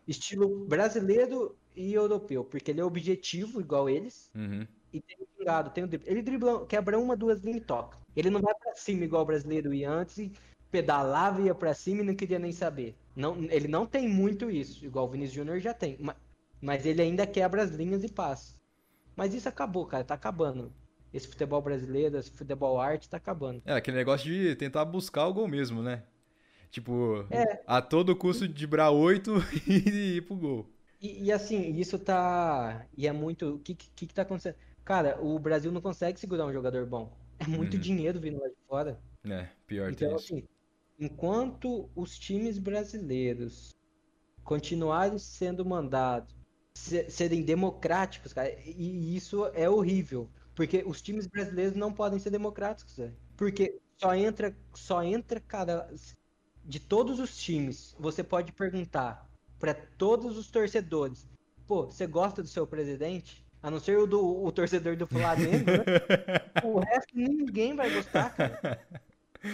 [0.06, 4.30] estilo brasileiro e europeu, porque ele é objetivo, igual eles.
[4.34, 5.90] Uhum e tem o gingado, tem o.
[6.04, 7.96] Ele dribla, quebra uma, duas linhas e toca.
[8.14, 10.32] Ele não vai para cima igual o brasileiro ia antes e
[10.70, 12.94] pedalava, ia para cima e não queria nem saber.
[13.16, 15.96] Não, ele não tem muito isso, igual o Vinícius Júnior já tem.
[15.98, 16.16] Mas,
[16.60, 18.54] mas ele ainda quebra as linhas e passa.
[19.16, 20.72] Mas isso acabou, cara, tá acabando.
[21.12, 23.62] Esse futebol brasileiro, esse futebol arte tá acabando.
[23.66, 26.02] É, aquele negócio de tentar buscar o gol mesmo, né?
[26.72, 27.62] Tipo, é.
[27.66, 29.34] a todo custo de brar oito
[29.68, 30.66] e ir pro gol.
[30.98, 32.86] E, e, assim, isso tá.
[32.96, 33.56] E é muito.
[33.56, 34.56] O que, que, que tá acontecendo?
[34.82, 37.12] Cara, o Brasil não consegue segurar um jogador bom.
[37.38, 37.80] É muito uhum.
[37.80, 38.98] dinheiro vindo lá de fora.
[39.28, 40.44] É, pior então, assim,
[40.98, 43.76] enquanto os times brasileiros
[44.42, 46.34] continuarem sendo mandados,
[46.74, 50.30] serem democráticos, cara, e isso é horrível.
[50.54, 53.14] Porque os times brasileiros não podem ser democráticos, velho.
[53.36, 55.88] Porque só entra, só entra, cara,
[56.64, 61.26] de todos os times, você pode perguntar para todos os torcedores:
[61.66, 63.42] pô, você gosta do seu presidente?
[63.62, 65.84] A não ser o, do, o torcedor do Flamengo, né?
[66.64, 68.84] o resto ninguém vai gostar, cara.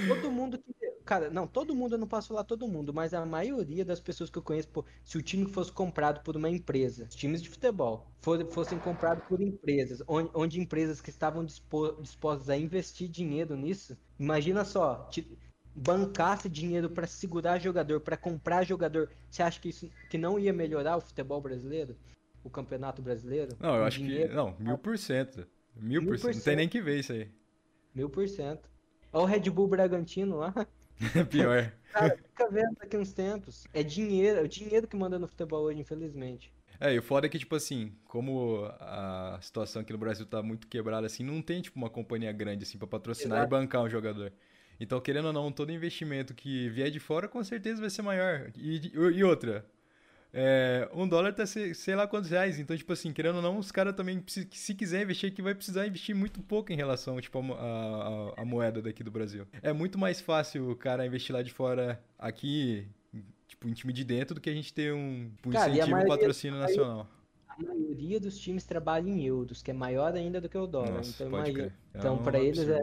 [0.07, 0.73] Todo mundo que.
[1.05, 4.29] Cara, não, todo mundo, eu não posso falar todo mundo, mas a maioria das pessoas
[4.29, 8.07] que eu conheço, pô, se o time fosse comprado por uma empresa, times de futebol,
[8.51, 14.67] fossem comprados por empresas, onde, onde empresas que estavam dispostas a investir dinheiro nisso, imagina
[14.67, 15.09] só,
[15.79, 20.53] bancasse dinheiro para segurar jogador, para comprar jogador, você acha que isso que não ia
[20.53, 21.97] melhorar o futebol brasileiro?
[22.43, 23.57] o Campeonato Brasileiro?
[23.61, 24.31] Não, eu acho dinheiro...
[24.31, 24.35] que.
[24.35, 25.47] Não, mil por cento.
[25.77, 26.35] Mil por cento.
[26.35, 27.31] Não tem nem que ver isso aí.
[27.95, 28.69] Mil por cento.
[29.13, 30.55] Olha o Red Bull Bragantino lá.
[31.31, 31.73] Pior.
[31.93, 33.67] Cara, fica vendo daqui uns tempos.
[33.73, 36.53] É dinheiro, é o dinheiro que manda no futebol hoje, infelizmente.
[36.81, 40.43] É, e o foda é que, tipo assim, como a situação aqui no Brasil tá
[40.43, 43.55] muito quebrada, assim, não tem, tipo, uma companhia grande, assim, pra patrocinar Exato.
[43.55, 44.33] e bancar um jogador.
[44.81, 48.51] Então, querendo ou não, todo investimento que vier de fora com certeza vai ser maior.
[48.57, 49.65] E, e outra,
[50.33, 52.59] é, um dólar tá sei, sei, lá quantos reais.
[52.59, 55.55] Então, tipo assim, querendo ou não, os caras também, se, se, quiser investir aqui, vai
[55.55, 59.47] precisar investir muito pouco em relação, tipo, a, a, a, moeda daqui do Brasil.
[59.63, 62.87] É muito mais fácil o cara investir lá de fora aqui,
[63.47, 66.07] tipo, em time de dentro, do que a gente ter um, um cara, incentivo, um
[66.07, 67.09] patrocínio nacional.
[67.49, 70.93] A maioria dos times trabalha em euros, que é maior ainda do que o dólar.
[70.93, 71.75] Nossa, então, imagina.
[71.95, 72.83] É então, para eles é,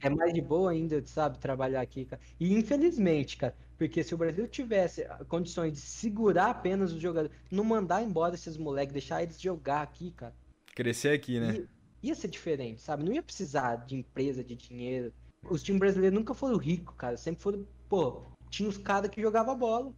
[0.00, 2.20] é mais de boa ainda, sabe, trabalhar aqui, cara.
[2.38, 7.64] E infelizmente, cara, porque se o Brasil tivesse condições de segurar apenas os jogadores, não
[7.64, 10.34] mandar embora esses moleques, deixar eles jogar aqui, cara.
[10.74, 11.54] Crescer aqui, né?
[11.54, 11.68] Ia,
[12.02, 13.04] ia ser diferente, sabe?
[13.04, 15.12] Não ia precisar de empresa, de dinheiro.
[15.48, 17.16] Os times brasileiros nunca foram ricos, cara.
[17.16, 19.94] Sempre foram, pô, tinha os caras que jogavam bola.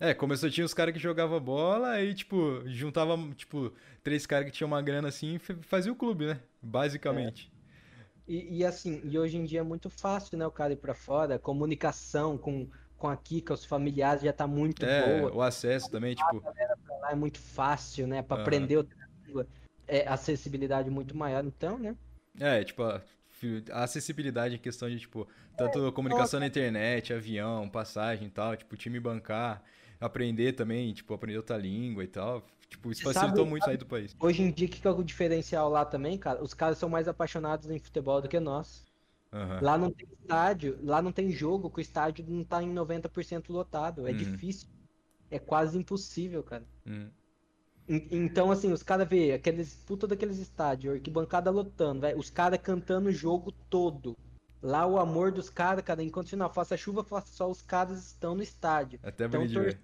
[0.00, 4.52] É, começou, tinha os caras que jogavam bola, aí, tipo, juntava, tipo, três caras que
[4.52, 6.40] tinham uma grana assim e fazia o clube, né?
[6.60, 7.53] Basicamente.
[8.26, 10.94] E, e, assim, e hoje em dia é muito fácil, né, o cara ir pra
[10.94, 12.68] fora, comunicação com
[13.04, 15.34] com a Kika, os familiares já tá muito é, boa.
[15.34, 16.42] O acesso também, tipo.
[17.00, 18.22] lá é muito fácil, né?
[18.22, 18.42] Para uhum.
[18.42, 19.46] aprender outra língua.
[19.86, 21.94] É acessibilidade muito maior, então, né?
[22.40, 23.02] É, tipo, a,
[23.72, 28.74] acessibilidade em questão de, tipo, tanto é, comunicação na internet, avião, passagem e tal, tipo,
[28.74, 29.62] time bancar,
[30.00, 32.42] aprender também, tipo, aprender outra língua e tal.
[32.74, 34.16] Tipo, isso facilitou sabe, muito sair do país.
[34.18, 36.42] Hoje em dia, o que é o diferencial lá também, cara?
[36.42, 38.84] Os caras são mais apaixonados em futebol do que nós.
[39.32, 39.60] Uhum.
[39.62, 43.48] Lá não tem estádio, lá não tem jogo que o estádio não tá em 90%
[43.50, 44.08] lotado.
[44.08, 44.16] É uhum.
[44.16, 44.68] difícil.
[45.30, 46.64] É quase impossível, cara.
[46.84, 47.10] Uhum.
[47.86, 53.10] Então, assim, os caras vê aqueles puta daqueles estádios, arquibancada lotando, véio, os caras cantando
[53.10, 54.16] o jogo todo.
[54.62, 58.34] Lá o amor dos caras, cara, enquanto final faça chuva, faça sol, os caras estão
[58.34, 58.98] no estádio.
[59.02, 59.80] Até bonito de ver.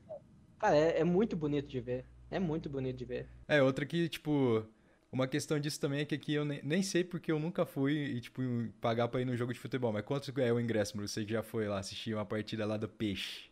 [0.58, 2.06] Cara, é, é muito bonito de ver.
[2.30, 3.28] É muito bonito de ver.
[3.48, 4.64] É, outra que, tipo,
[5.12, 7.94] uma questão disso também é que aqui eu nem, nem sei porque eu nunca fui
[7.94, 8.42] e, tipo,
[8.80, 9.92] pagar pra ir no jogo de futebol.
[9.92, 11.08] Mas quanto é o ingresso, Bruno?
[11.08, 13.50] Você que já foi lá assistir uma partida lá do Peixe?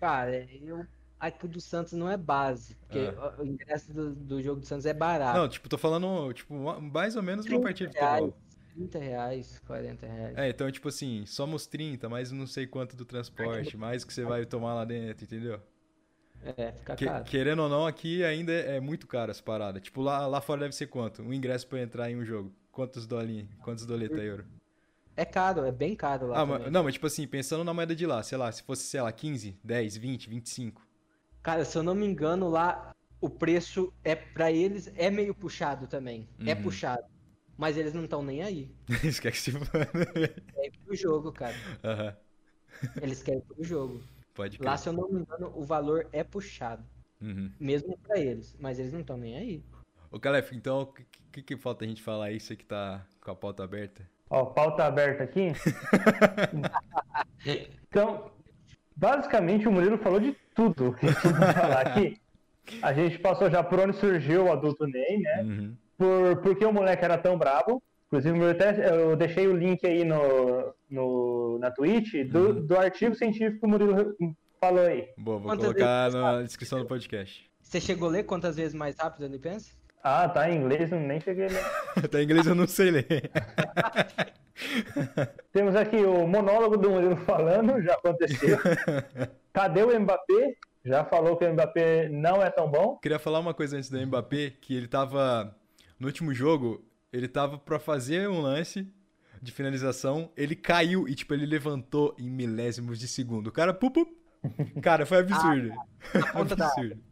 [0.00, 0.84] Cara, eu.
[1.18, 3.34] Aqui do Santos não é base, porque ah.
[3.38, 5.38] o ingresso do, do, jogo do Santos é barato.
[5.38, 8.34] Não, tipo, tô falando, tipo, mais ou menos uma partida de futebol.
[8.74, 10.38] 30 reais, 40 reais.
[10.38, 14.24] É, então, tipo assim, somos 30, mais não sei quanto do transporte, mais que você
[14.24, 15.60] vai tomar lá dentro, entendeu?
[16.44, 17.24] É, fica que, caro.
[17.24, 19.80] Querendo ou não, aqui ainda é muito caro essa parada.
[19.80, 21.22] Tipo, lá, lá fora deve ser quanto?
[21.22, 22.52] Um ingresso pra entrar em um jogo.
[22.72, 23.48] Quantos dolinhos?
[23.62, 24.44] Quantos doleta euro?
[25.16, 26.40] É caro, é bem caro lá.
[26.40, 28.84] Ah, mas, não, mas tipo assim, pensando na moeda de lá, sei lá, se fosse,
[28.84, 30.86] sei lá, 15, 10, 20, 25.
[31.42, 35.86] Cara, se eu não me engano, lá o preço é para eles é meio puxado
[35.86, 36.28] também.
[36.38, 36.48] É uhum.
[36.48, 37.04] É puxado.
[37.56, 38.74] Mas eles não estão nem aí.
[39.04, 41.54] Eles querem que se É pro jogo, cara.
[41.84, 42.90] Uhum.
[43.02, 44.02] Eles querem pro jogo.
[44.40, 46.82] Pode Lá, se eu não me engano, o valor é puxado.
[47.20, 47.52] Uhum.
[47.60, 48.56] Mesmo para eles.
[48.58, 49.62] Mas eles não estão nem aí.
[50.10, 52.40] Ô, Calef, então o que, que, que, falta a gente falar aí?
[52.40, 54.02] Você que tá com a pauta aberta?
[54.30, 55.48] Ó, pauta aberta aqui.
[57.44, 58.30] então,
[58.96, 62.18] basicamente o Murilo falou de tudo que a gente vai falar aqui.
[62.80, 65.42] A gente passou já por onde surgiu o adulto Ney, né?
[65.42, 65.76] Uhum.
[65.98, 67.82] Por, por que o moleque era tão brabo.
[68.10, 72.66] Inclusive, eu, até, eu deixei o link aí no, no, na Twitch do, uhum.
[72.66, 74.16] do artigo científico que o Murilo
[74.60, 75.08] falou aí.
[75.16, 77.48] Boa, vou quantas colocar na descrição do podcast.
[77.62, 79.70] Você chegou a ler quantas vezes mais rápido, ele pensa?
[80.02, 81.64] Ah, tá em inglês, nem cheguei a ler.
[82.10, 83.06] tá em inglês, eu não sei ler.
[85.52, 88.58] Temos aqui o monólogo do Murilo falando, já aconteceu.
[89.54, 90.56] Cadê o Mbappé?
[90.84, 92.96] Já falou que o Mbappé não é tão bom.
[92.96, 95.54] Queria falar uma coisa antes do Mbappé, que ele tava
[95.96, 98.86] no último jogo, ele tava para fazer um lance
[99.42, 103.48] de finalização, ele caiu e, tipo, ele levantou em milésimos de segundo.
[103.48, 104.20] O cara, pup, pup.
[104.82, 105.72] Cara, foi absurdo.
[105.72, 107.02] Ah, absurdo.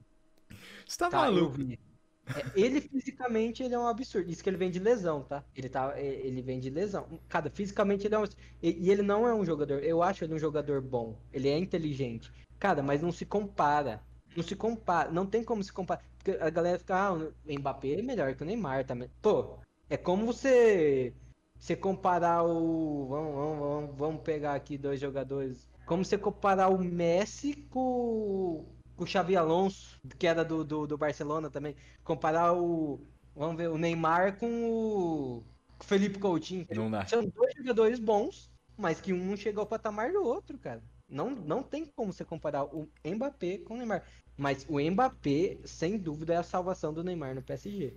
[0.87, 1.59] Você tá, tá maluco?
[1.61, 4.31] É, ele fisicamente ele é um absurdo.
[4.31, 5.45] Isso que ele vem de lesão, tá?
[5.55, 7.21] Ele tá, é, ele vem de lesão.
[7.29, 8.25] Cara, fisicamente ele é um
[8.63, 9.83] e ele não é um jogador.
[9.83, 11.19] Eu acho ele um jogador bom.
[11.33, 12.33] Ele é inteligente.
[12.59, 14.03] Cara, mas não se compara.
[14.37, 16.03] Não se compara, não tem como se comparar.
[16.17, 19.11] Porque a galera fica, ah, o Mbappé é melhor que o Neymar também.
[19.23, 19.59] Pô,
[19.91, 21.15] é como você
[21.59, 23.07] você comparar o.
[23.09, 25.69] Vamos, vamos, vamos, pegar aqui dois jogadores.
[25.87, 28.65] Como você comparar o Messi com,
[28.97, 31.75] com o Xavi Alonso, que era do, do, do, Barcelona também.
[32.05, 33.01] Comparar o.
[33.35, 35.45] Vamos ver, o Neymar com o
[35.81, 36.67] Felipe Coutinho.
[36.71, 37.07] Não dá.
[37.07, 40.83] São dois jogadores bons, mas que um chegou ao patamar do outro, cara.
[41.09, 44.05] Não, não tem como você comparar o Mbappé com o Neymar.
[44.37, 47.97] Mas o Mbappé, sem dúvida, é a salvação do Neymar no PSG.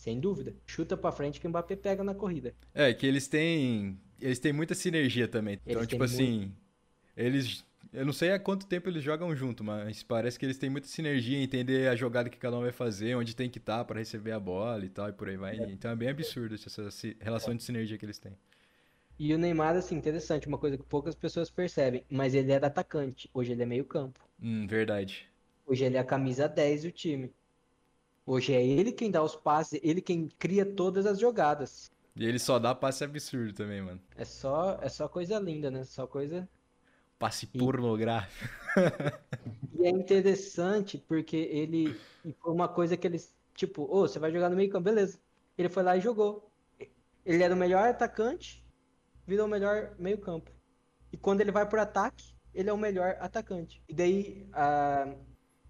[0.00, 0.54] Sem dúvida.
[0.66, 2.54] Chuta para frente que o Mbappé pega na corrida.
[2.72, 4.00] É, que eles têm.
[4.18, 5.60] Eles têm muita sinergia também.
[5.66, 6.54] Então, tipo assim, muito...
[7.14, 7.66] eles.
[7.92, 10.86] Eu não sei há quanto tempo eles jogam junto, mas parece que eles têm muita
[10.86, 13.98] sinergia, entender a jogada que cada um vai fazer, onde tem que estar tá para
[13.98, 15.58] receber a bola e tal, e por aí vai.
[15.58, 15.70] É.
[15.70, 16.88] Então é bem absurdo essa
[17.20, 18.32] relação de sinergia que eles têm.
[19.18, 23.28] E o Neymar, assim, interessante, uma coisa que poucas pessoas percebem, mas ele era atacante,
[23.34, 24.18] hoje ele é meio campo.
[24.42, 25.28] Hum, verdade.
[25.66, 27.30] Hoje ele é a camisa 10 do time.
[28.32, 31.90] Hoje é ele quem dá os passes, ele quem cria todas as jogadas.
[32.14, 34.00] E ele só dá passe absurdo também, mano.
[34.14, 35.82] É só, é só coisa linda, né?
[35.82, 36.48] Só coisa.
[37.18, 37.58] Passe e...
[37.58, 38.48] pornográfico.
[39.76, 41.98] e é interessante porque ele.
[42.40, 43.34] Foi uma coisa que eles.
[43.52, 45.18] Tipo, ô, oh, você vai jogar no meio campo, beleza.
[45.58, 46.52] Ele foi lá e jogou.
[47.26, 48.64] Ele era o melhor atacante,
[49.26, 50.52] virou o melhor meio campo.
[51.12, 53.82] E quando ele vai pro ataque, ele é o melhor atacante.
[53.88, 55.16] E daí, a...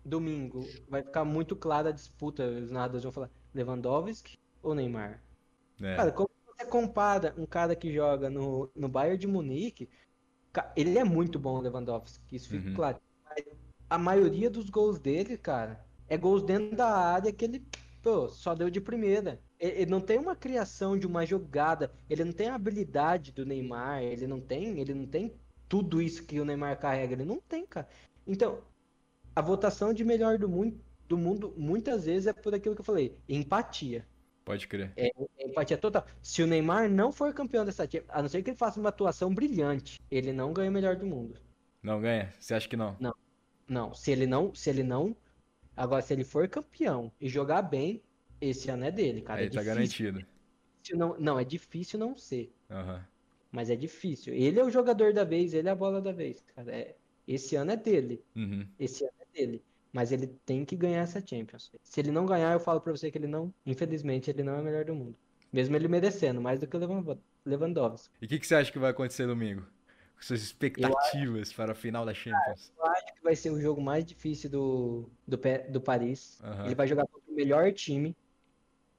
[0.04, 2.44] domingo, vai ficar muito clara a disputa.
[2.44, 5.22] Os narradores vão falar Lewandowski ou Neymar?
[5.80, 5.96] É.
[5.96, 9.88] Cara, como você compara um cara que joga no, no Bayern de Munique,
[10.76, 12.74] ele é muito bom, Lewandowski, isso fica uhum.
[12.74, 12.98] claro.
[13.88, 17.64] A maioria dos gols dele, cara, é gols dentro da área que ele
[18.02, 19.40] pô, só deu de primeira.
[19.58, 23.44] Ele, ele não tem uma criação de uma jogada, ele não tem a habilidade do
[23.44, 25.34] Neymar, ele não tem, ele não tem
[25.68, 27.88] tudo isso que o Neymar carrega, ele não tem, cara.
[28.26, 28.58] Então,
[29.34, 32.84] a votação de melhor do mundo, do mundo muitas vezes é por aquilo que eu
[32.84, 34.06] falei, empatia.
[34.44, 34.92] Pode crer.
[34.96, 35.08] É,
[35.38, 36.04] é empatia total.
[36.22, 38.88] Se o Neymar não for campeão dessa Champions, a não ser que ele faça uma
[38.88, 41.38] atuação brilhante, ele não ganha o melhor do mundo.
[41.82, 42.32] Não ganha?
[42.38, 42.96] Você acha que não?
[42.98, 43.14] Não.
[43.68, 45.16] Não, se ele não, se ele não,
[45.76, 48.02] agora se ele for campeão e jogar bem,
[48.40, 49.40] esse ano é dele, cara.
[49.40, 50.26] Aí é tá garantido.
[50.92, 52.52] Não, não, é difícil não ser.
[52.68, 53.00] Uhum.
[53.52, 54.34] Mas é difícil.
[54.34, 56.72] Ele é o jogador da vez, ele é a bola da vez, cara.
[56.72, 56.96] É,
[57.28, 58.24] esse ano é dele.
[58.34, 58.66] Uhum.
[58.78, 59.62] Esse ano dele.
[59.92, 61.72] Mas ele tem que ganhar essa Champions.
[61.82, 64.60] Se ele não ganhar, eu falo pra você que ele não, infelizmente, ele não é
[64.60, 65.16] o melhor do mundo.
[65.52, 68.14] Mesmo ele merecendo, mais do que o Lewandowski.
[68.22, 69.66] E o que, que, você acha que vai acontecer domingo?
[70.20, 71.56] Suas expectativas acho...
[71.56, 72.72] para a final da Champions?
[72.76, 76.38] eu acho que vai ser o jogo mais difícil do, do, do Paris.
[76.44, 76.66] Uhum.
[76.66, 78.14] Ele vai jogar contra o melhor time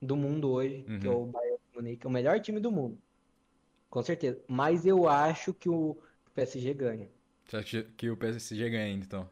[0.01, 0.99] do mundo hoje, uhum.
[0.99, 2.05] que é o Bayern Munique.
[2.05, 2.97] É o melhor time do mundo.
[3.89, 4.41] Com certeza.
[4.47, 5.97] Mas eu acho que o
[6.33, 7.09] PSG ganha.
[7.45, 9.29] Você acha que o PSG ganha ainda, então?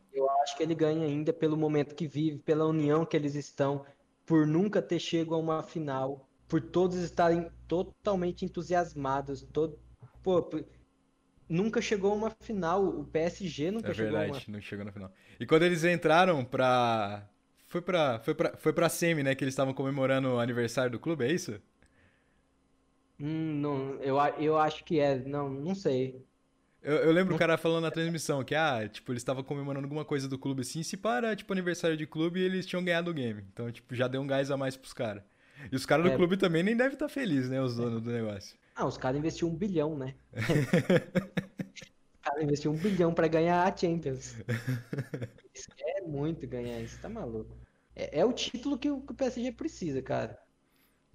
[0.49, 3.85] Acho que ele ganha ainda pelo momento que vive, pela união que eles estão,
[4.25, 9.43] por nunca ter chegado a uma final, por todos estarem totalmente entusiasmados.
[9.53, 9.77] Todo...
[10.23, 10.49] Pô,
[11.47, 12.83] nunca chegou a uma final.
[12.83, 14.55] O PSG nunca é chegou verdade, a uma...
[14.55, 15.13] não chegou na final.
[15.39, 17.29] E quando eles entraram pra.
[17.67, 19.35] Foi pra, foi pra, foi pra Semi, né?
[19.35, 21.61] Que eles estavam comemorando o aniversário do clube, é isso?
[23.19, 25.19] Hum, não, eu, eu acho que é.
[25.19, 26.25] Não, não sei.
[26.81, 30.05] Eu, eu, lembro o cara falando na transmissão que, ah, tipo, eles estavam comemorando alguma
[30.05, 33.13] coisa do clube assim, se para, tipo, aniversário de clube e eles tinham ganhado o
[33.13, 33.43] game.
[33.51, 35.23] Então, tipo, já deu um gás a mais pros caras.
[35.69, 36.15] E os caras do é.
[36.15, 38.57] clube também nem devem estar tá felizes, né, os donos do negócio.
[38.75, 40.15] Ah, os caras investiram um bilhão, né?
[42.15, 44.37] os caras investiram um bilhão pra ganhar a Champions.
[44.47, 47.57] Eles querem muito ganhar isso, tá maluco.
[47.93, 50.39] É, é o título que o, que o PSG precisa, cara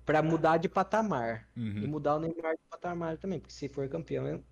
[0.05, 1.49] para mudar de patamar.
[1.57, 1.79] Uhum.
[1.79, 4.45] E mudar o Neymar de patamar também, porque se for campeão,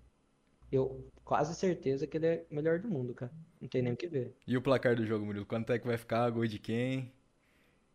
[0.75, 3.31] eu quase certeza que ele é o melhor do mundo, cara.
[3.61, 4.35] Não tem nem o que ver.
[4.45, 5.45] E o placar do jogo, Murilo?
[5.45, 6.29] Quanto é que vai ficar?
[6.29, 7.11] Gol de quem?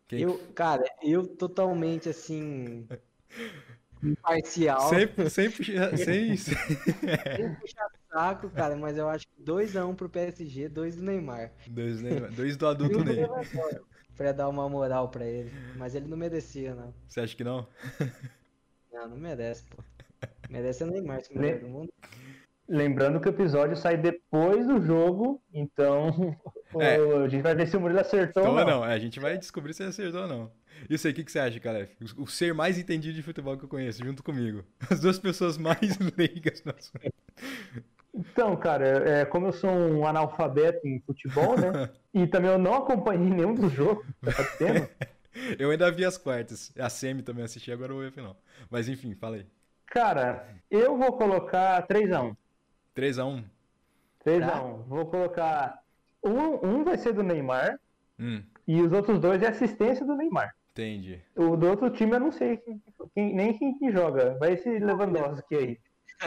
[0.07, 0.21] quem...
[0.21, 2.87] Eu, cara, eu totalmente assim.
[4.03, 4.89] imparcial.
[4.89, 5.65] Sempre, sempre,
[5.99, 11.03] sem, sem puxar saco, cara, mas eu acho que 2x1 um pro PSG, 2 do
[11.03, 11.53] Neymar.
[11.69, 13.27] 2 do, dois do adulto Ney.
[14.17, 15.53] pra dar uma moral pra ele.
[15.77, 16.95] Mas ele não merecia, não.
[17.07, 17.67] Você acha que não?
[18.93, 19.83] Não, não merece, pô.
[20.51, 21.93] Merece o Neymar, ser melhor do mundo.
[22.69, 26.37] Lembrando que o episódio sai depois do jogo, então
[26.79, 26.97] é.
[26.97, 28.67] a gente vai ver se o Murilo acertou então, ou não.
[28.81, 28.85] não.
[28.85, 30.53] É, a gente vai descobrir se ele acertou ou não.
[30.89, 31.91] Isso aí, o que, que você acha, Calef?
[32.17, 34.65] O, ser mais entendido de futebol que eu conheço, junto comigo.
[34.91, 37.15] As duas pessoas mais leigas no assunto.
[38.15, 41.89] Então, cara, é, como eu sou um analfabeto em futebol, né?
[42.13, 44.89] e também eu não acompanhei nenhum dos jogos que tá tendo.
[45.59, 46.71] eu ainda vi as quartas.
[46.79, 48.37] A semi também assisti, agora eu vou ver a final.
[48.71, 49.47] Mas enfim, fala aí.
[49.87, 52.37] Cara, eu vou colocar 3x1.
[52.99, 53.45] 3x1.
[54.25, 54.47] 3x1.
[54.47, 54.61] Tá.
[54.89, 55.83] Vou colocar.
[56.25, 57.79] Um, um vai ser do Neymar.
[58.19, 58.43] Hum.
[58.67, 60.53] E os outros dois é assistência do Neymar.
[60.73, 61.21] Entendi.
[61.37, 62.83] O do outro time eu não sei quem,
[63.15, 64.37] quem, nem quem que joga.
[64.39, 65.79] Vai esse Lewandowski aí.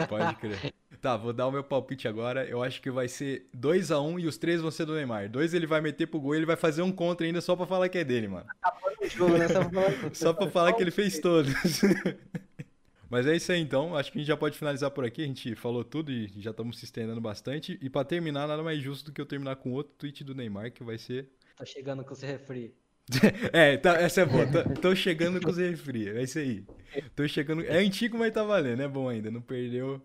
[0.08, 0.72] Pode crer.
[1.00, 2.44] Tá, vou dar o meu palpite agora.
[2.46, 5.28] Eu acho que vai ser 2x1 um, e os três vão ser do Neymar.
[5.28, 7.66] Dois ele vai meter pro gol e ele vai fazer um contra ainda só pra
[7.66, 8.46] falar que é dele, mano.
[10.12, 11.52] Só pra falar que ele fez todos.
[13.12, 15.22] Mas é isso aí então, acho que a gente já pode finalizar por aqui.
[15.22, 17.78] A gente falou tudo e já estamos se estendendo bastante.
[17.82, 20.72] E para terminar, nada mais justo do que eu terminar com outro tweet do Neymar,
[20.72, 21.28] que vai ser.
[21.54, 22.74] Tá chegando com o refri.
[23.52, 24.46] é, tá, essa é boa.
[24.46, 26.64] Tô, tô chegando com o refri, é isso aí.
[27.14, 27.62] Tô chegando.
[27.66, 29.30] É antigo, mas tá valendo, é bom ainda.
[29.30, 30.00] Não perdeu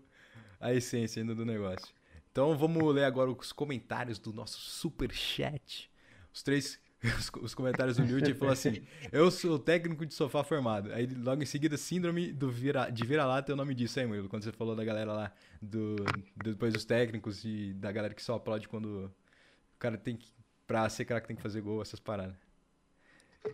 [0.60, 1.88] a essência ainda do negócio.
[2.30, 5.90] Então vamos ler agora os comentários do nosso super chat.
[6.30, 6.78] Os três
[7.18, 8.82] os, os comentários do Liud e falou assim:
[9.12, 10.92] Eu sou técnico de sofá formado.
[10.92, 14.28] Aí logo em seguida, síndrome do vira, de vira-lata é o nome disso aí, Murilo.
[14.28, 15.32] Quando você falou da galera lá,
[15.62, 15.96] do,
[16.36, 20.28] do, depois dos técnicos e da galera que só aplaude quando o cara tem que.
[20.66, 22.36] Pra ser cara que tem que fazer gol, essas paradas.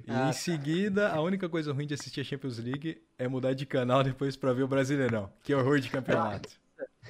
[0.05, 0.33] E ah, em tá.
[0.33, 4.37] seguida, a única coisa ruim de assistir a Champions League é mudar de canal depois
[4.37, 5.31] pra ver o Brasileirão.
[5.43, 6.49] Que horror de campeonato.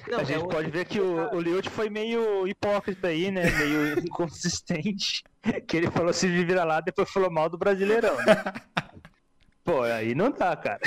[0.07, 3.49] Não, a gente é pode ver que o, o Liut foi meio hipócrita aí, né?
[3.49, 5.23] Meio inconsistente.
[5.67, 8.15] Que ele falou se vira lá, depois falou mal do Brasileirão.
[8.17, 8.23] Né?
[9.63, 10.79] Pô, aí não tá, cara.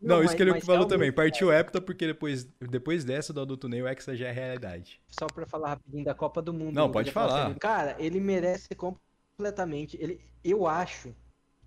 [0.00, 1.12] Não, não isso mas, que ele falou também.
[1.12, 5.00] Partiu o Hepta porque depois, depois dessa do adulto Ney, o Hexa já é realidade.
[5.08, 6.74] Só pra falar rapidinho da Copa do Mundo.
[6.74, 7.46] Não, pode falar.
[7.46, 9.96] Assim, cara, ele merece completamente.
[10.00, 11.14] Ele, eu acho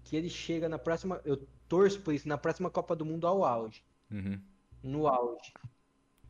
[0.03, 1.19] que ele chega na próxima.
[1.25, 3.83] Eu torço por isso, na próxima Copa do Mundo ao auge.
[4.09, 4.39] Uhum.
[4.81, 5.51] No auge.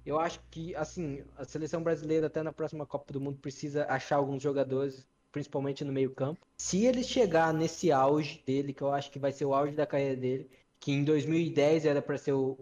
[0.05, 4.17] Eu acho que, assim, a seleção brasileira até na próxima Copa do Mundo precisa achar
[4.17, 6.47] alguns jogadores, principalmente no meio-campo.
[6.57, 9.85] Se ele chegar nesse auge dele, que eu acho que vai ser o auge da
[9.85, 12.57] carreira dele, que em 2010 era para ser o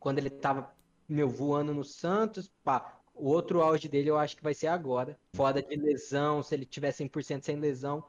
[0.00, 0.74] quando ele tava
[1.08, 5.16] meu voando no Santos, pá, o outro auge dele eu acho que vai ser agora.
[5.36, 8.04] Fora de lesão, se ele tiver 100% sem lesão,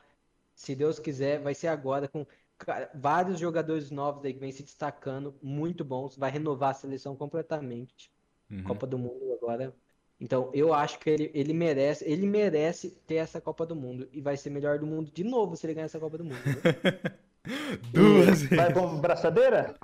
[0.56, 2.26] se Deus quiser, vai ser agora com
[2.58, 7.16] cara, vários jogadores novos aí que vem se destacando, muito bons, vai renovar a seleção
[7.16, 8.12] completamente.
[8.50, 8.64] Uhum.
[8.64, 9.76] Copa do Mundo agora.
[10.20, 14.22] Então, eu acho que ele, ele merece, ele merece ter essa Copa do Mundo e
[14.22, 16.36] vai ser melhor do mundo de novo se ele ganhar essa Copa do Mundo.
[17.92, 18.44] Duas.
[18.44, 19.76] E vai com braçadeira?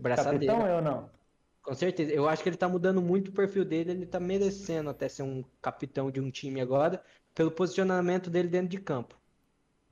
[0.00, 0.54] Braçadeira.
[0.54, 1.10] Capitão eu não?
[1.62, 2.12] Com certeza.
[2.12, 5.22] Eu acho que ele tá mudando muito o perfil dele, ele tá merecendo até ser
[5.22, 7.02] um capitão de um time agora,
[7.34, 9.18] pelo posicionamento dele dentro de campo.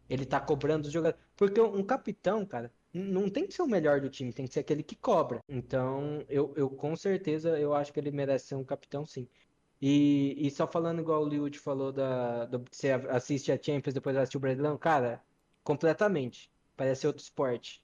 [0.09, 1.25] Ele tá cobrando os jogadores.
[1.37, 4.61] Porque um capitão, cara, não tem que ser o melhor do time, tem que ser
[4.61, 5.41] aquele que cobra.
[5.49, 9.29] Então, eu, eu com certeza eu acho que ele merece ser um capitão, sim.
[9.81, 14.17] E, e só falando igual o Liud falou da, do, você assiste a Champions depois
[14.17, 15.23] assiste o Brasileirão, cara,
[15.63, 16.51] completamente.
[16.77, 17.83] Parece outro esporte.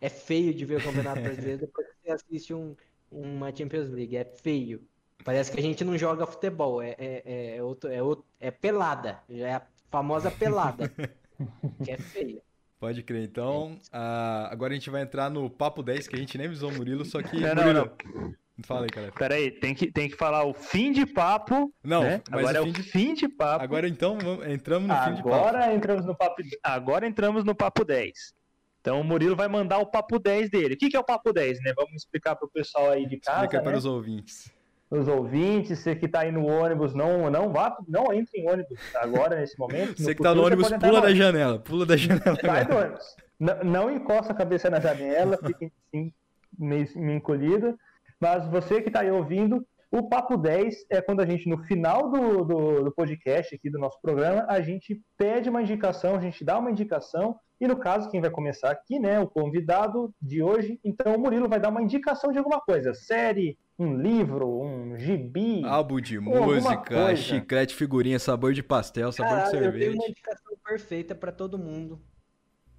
[0.00, 2.74] É feio de ver o Campeonato Brasileiro depois que você assiste um,
[3.10, 4.16] uma Champions League.
[4.16, 4.86] É feio.
[5.24, 6.80] Parece que a gente não joga futebol.
[6.80, 9.22] É, é, é, outro, é, outro, é pelada.
[9.28, 10.88] É a famosa pelada.
[11.84, 12.42] que é feia.
[12.78, 13.22] Pode crer.
[13.22, 16.70] Então, uh, agora a gente vai entrar no Papo 10, que a gente nem visou
[16.70, 17.40] o Murilo, só que.
[17.40, 18.34] Não, Murilo, não, não.
[18.62, 19.12] Fala aí, cara.
[19.12, 21.72] Peraí, tem que, tem que falar o fim de papo.
[21.82, 22.22] Não, né?
[22.30, 23.62] agora é o fim de papo.
[23.62, 24.16] Agora então
[24.46, 25.34] entramos no agora fim de papo.
[25.34, 26.42] Agora entramos no papo.
[26.62, 28.34] Agora entramos no papo 10.
[28.80, 30.74] Então o Murilo vai mandar o papo 10 dele.
[30.74, 31.74] O que, que é o papo 10, né?
[31.76, 33.44] Vamos explicar para o pessoal aí de casa.
[33.44, 33.64] Explica né?
[33.64, 34.55] para os ouvintes
[34.90, 38.78] os ouvintes, você que está aí no ônibus, não, não vá, não entre em ônibus
[38.94, 40.00] agora, nesse momento.
[40.00, 42.36] Você que está no ônibus, pula da janela, pula da janela.
[42.40, 43.16] Sai do ônibus.
[43.38, 46.12] Não, não encosta a cabeça na janela, fique assim,
[46.58, 47.76] meio, meio encolhido.
[48.20, 52.10] Mas você que está aí ouvindo, o Papo 10 é quando a gente, no final
[52.10, 56.44] do, do, do, podcast aqui do nosso programa, a gente pede uma indicação, a gente
[56.44, 60.78] dá uma indicação, e no caso, quem vai começar aqui, né, o convidado de hoje,
[60.84, 65.64] então o Murilo vai dar uma indicação de alguma coisa, série, um livro, um gibi.
[65.64, 69.84] Álbum de música, chiclete, figurinha, sabor de pastel, sabor Caralho, de cerveja.
[69.84, 72.00] Eu tenho uma indicação perfeita para todo mundo.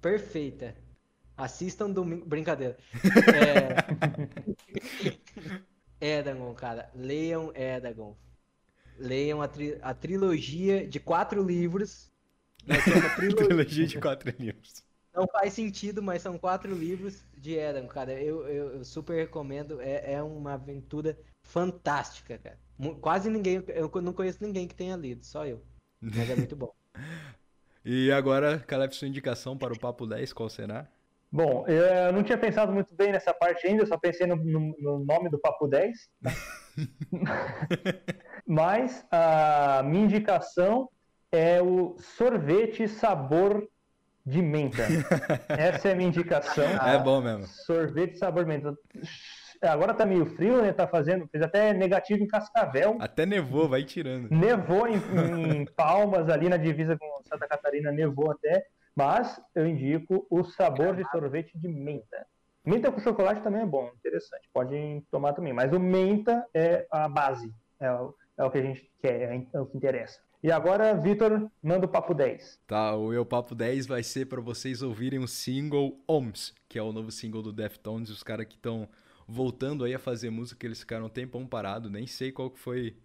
[0.00, 0.74] Perfeita.
[1.36, 2.26] Assistam domingo.
[2.26, 2.76] Brincadeira.
[6.00, 6.18] É...
[6.18, 6.90] Edagon, cara.
[6.94, 8.16] Leiam Edagon.
[8.98, 9.78] Leiam a, tri...
[9.80, 12.10] a trilogia de quatro livros.
[13.16, 13.46] trilogia.
[13.46, 14.84] trilogia de quatro livros.
[15.14, 18.12] Não faz sentido, mas são quatro livros de Edagon, cara.
[18.12, 19.80] Eu, eu, eu, super recomendo.
[19.80, 22.58] É, é uma aventura fantástica, cara.
[23.00, 23.62] Quase ninguém.
[23.68, 25.62] Eu não conheço ninguém que tenha lido, só eu.
[26.00, 26.72] Mas é muito bom.
[27.84, 30.86] e agora, Caleb, sua indicação para o Papo 10, qual será?
[31.30, 35.04] Bom, eu não tinha pensado muito bem nessa parte ainda, só pensei no, no, no
[35.04, 36.08] nome do Papo 10.
[38.46, 40.88] Mas a minha indicação
[41.32, 43.68] é o sorvete sabor
[44.24, 44.82] de menta.
[45.48, 46.64] Essa é a minha indicação.
[46.64, 47.46] É bom mesmo.
[47.46, 48.76] Sorvete sabor menta.
[49.62, 50.72] Agora tá meio frio, né?
[50.72, 52.96] Tá fazendo, fez até negativo em Cascavel.
[53.00, 54.30] Até nevou, vai tirando.
[54.30, 54.96] Nevou em,
[55.62, 58.66] em Palmas, ali na divisa com Santa Catarina, nevou até.
[58.94, 62.26] Mas eu indico o sabor de sorvete de menta.
[62.64, 64.48] Menta com chocolate também é bom, interessante.
[64.52, 65.52] Pode tomar também.
[65.52, 67.52] Mas o menta é a base.
[67.80, 70.20] É o, é o que a gente quer, é o que interessa.
[70.42, 72.60] E agora, Vitor, manda o papo 10.
[72.66, 76.82] Tá, o meu papo 10 vai ser para vocês ouvirem o single OMS, que é
[76.82, 78.88] o novo single do Deftones, os caras que estão
[79.26, 82.96] voltando aí a fazer música, eles ficaram um tempão parado, nem sei qual que foi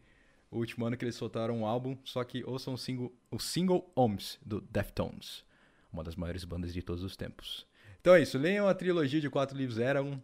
[0.52, 3.92] o último ano que eles soltaram um álbum, só que ouçam o single, o single
[3.96, 5.44] OMS do Deftones
[5.94, 7.68] uma das maiores bandas de todos os tempos.
[8.02, 10.22] Então é isso, leiam a trilogia de quatro livros Eram.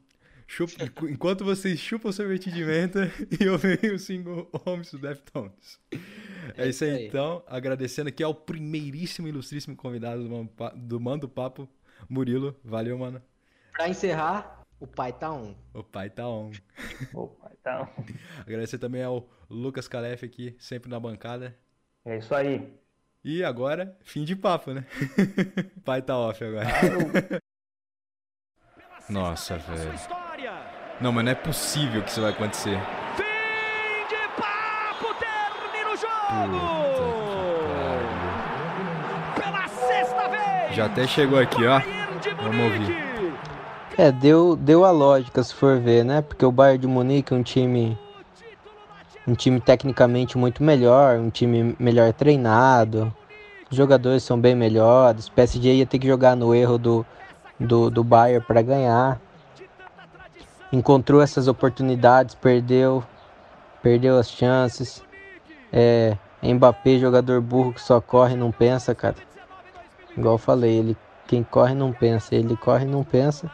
[0.51, 0.73] Chupa,
[1.07, 5.79] enquanto vocês chupam o sorvete de menta e ouvem o single Homes do Deftones.
[6.57, 7.43] É, é isso aí, então.
[7.45, 10.27] Agradecendo aqui ao primeiríssimo ilustríssimo convidado
[10.75, 11.69] do Mando Papo,
[12.09, 12.59] Murilo.
[12.63, 13.21] Valeu, mano.
[13.73, 15.53] Pra encerrar, o pai tá on.
[15.71, 16.51] O pai tá on.
[17.13, 18.03] o pai tá on.
[18.41, 21.55] Agradecer também ao Lucas Calef aqui, sempre na bancada.
[22.03, 22.73] É isso aí.
[23.23, 24.83] E agora, fim de papo, né?
[25.85, 27.39] pai tá off agora.
[29.07, 30.28] Nossa, velho.
[31.01, 32.77] Não, mas não é possível que isso vai acontecer.
[33.15, 33.23] Fim
[34.09, 36.59] de papo, termina o jogo!
[39.35, 40.75] Pela sexta vez!
[40.75, 41.79] Já até chegou aqui, ó.
[42.43, 43.09] Vamos ouvir.
[43.97, 46.21] É, deu, deu a lógica se for ver, né?
[46.21, 47.97] Porque o Bayern de Munique é um time
[49.25, 53.13] um time tecnicamente muito melhor, um time melhor treinado.
[53.71, 55.27] Os jogadores são bem melhores.
[55.27, 57.05] O PSG ia ter que jogar no erro do
[57.57, 59.19] do, do Bayern para ganhar
[60.71, 63.03] encontrou essas oportunidades, perdeu,
[63.81, 65.03] perdeu as chances.
[65.71, 69.15] É, Mbappé, jogador burro que só corre e não pensa, cara.
[70.17, 70.97] Igual eu falei, ele
[71.27, 73.49] quem corre não pensa, ele corre e não pensa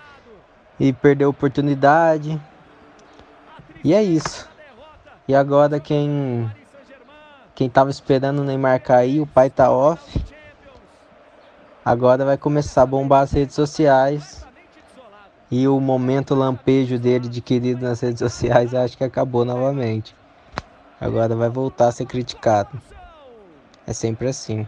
[0.79, 2.39] e perdeu a oportunidade.
[3.83, 4.47] E é isso.
[5.27, 6.49] E agora quem
[7.53, 10.23] quem tava esperando o Neymar cair, o pai tá off.
[11.83, 14.44] Agora vai começar a bombar as redes sociais
[15.49, 20.15] e o momento lampejo dele de querido nas redes sociais acho que acabou novamente.
[20.99, 22.81] Agora vai voltar a ser criticado.
[23.85, 24.67] É sempre assim.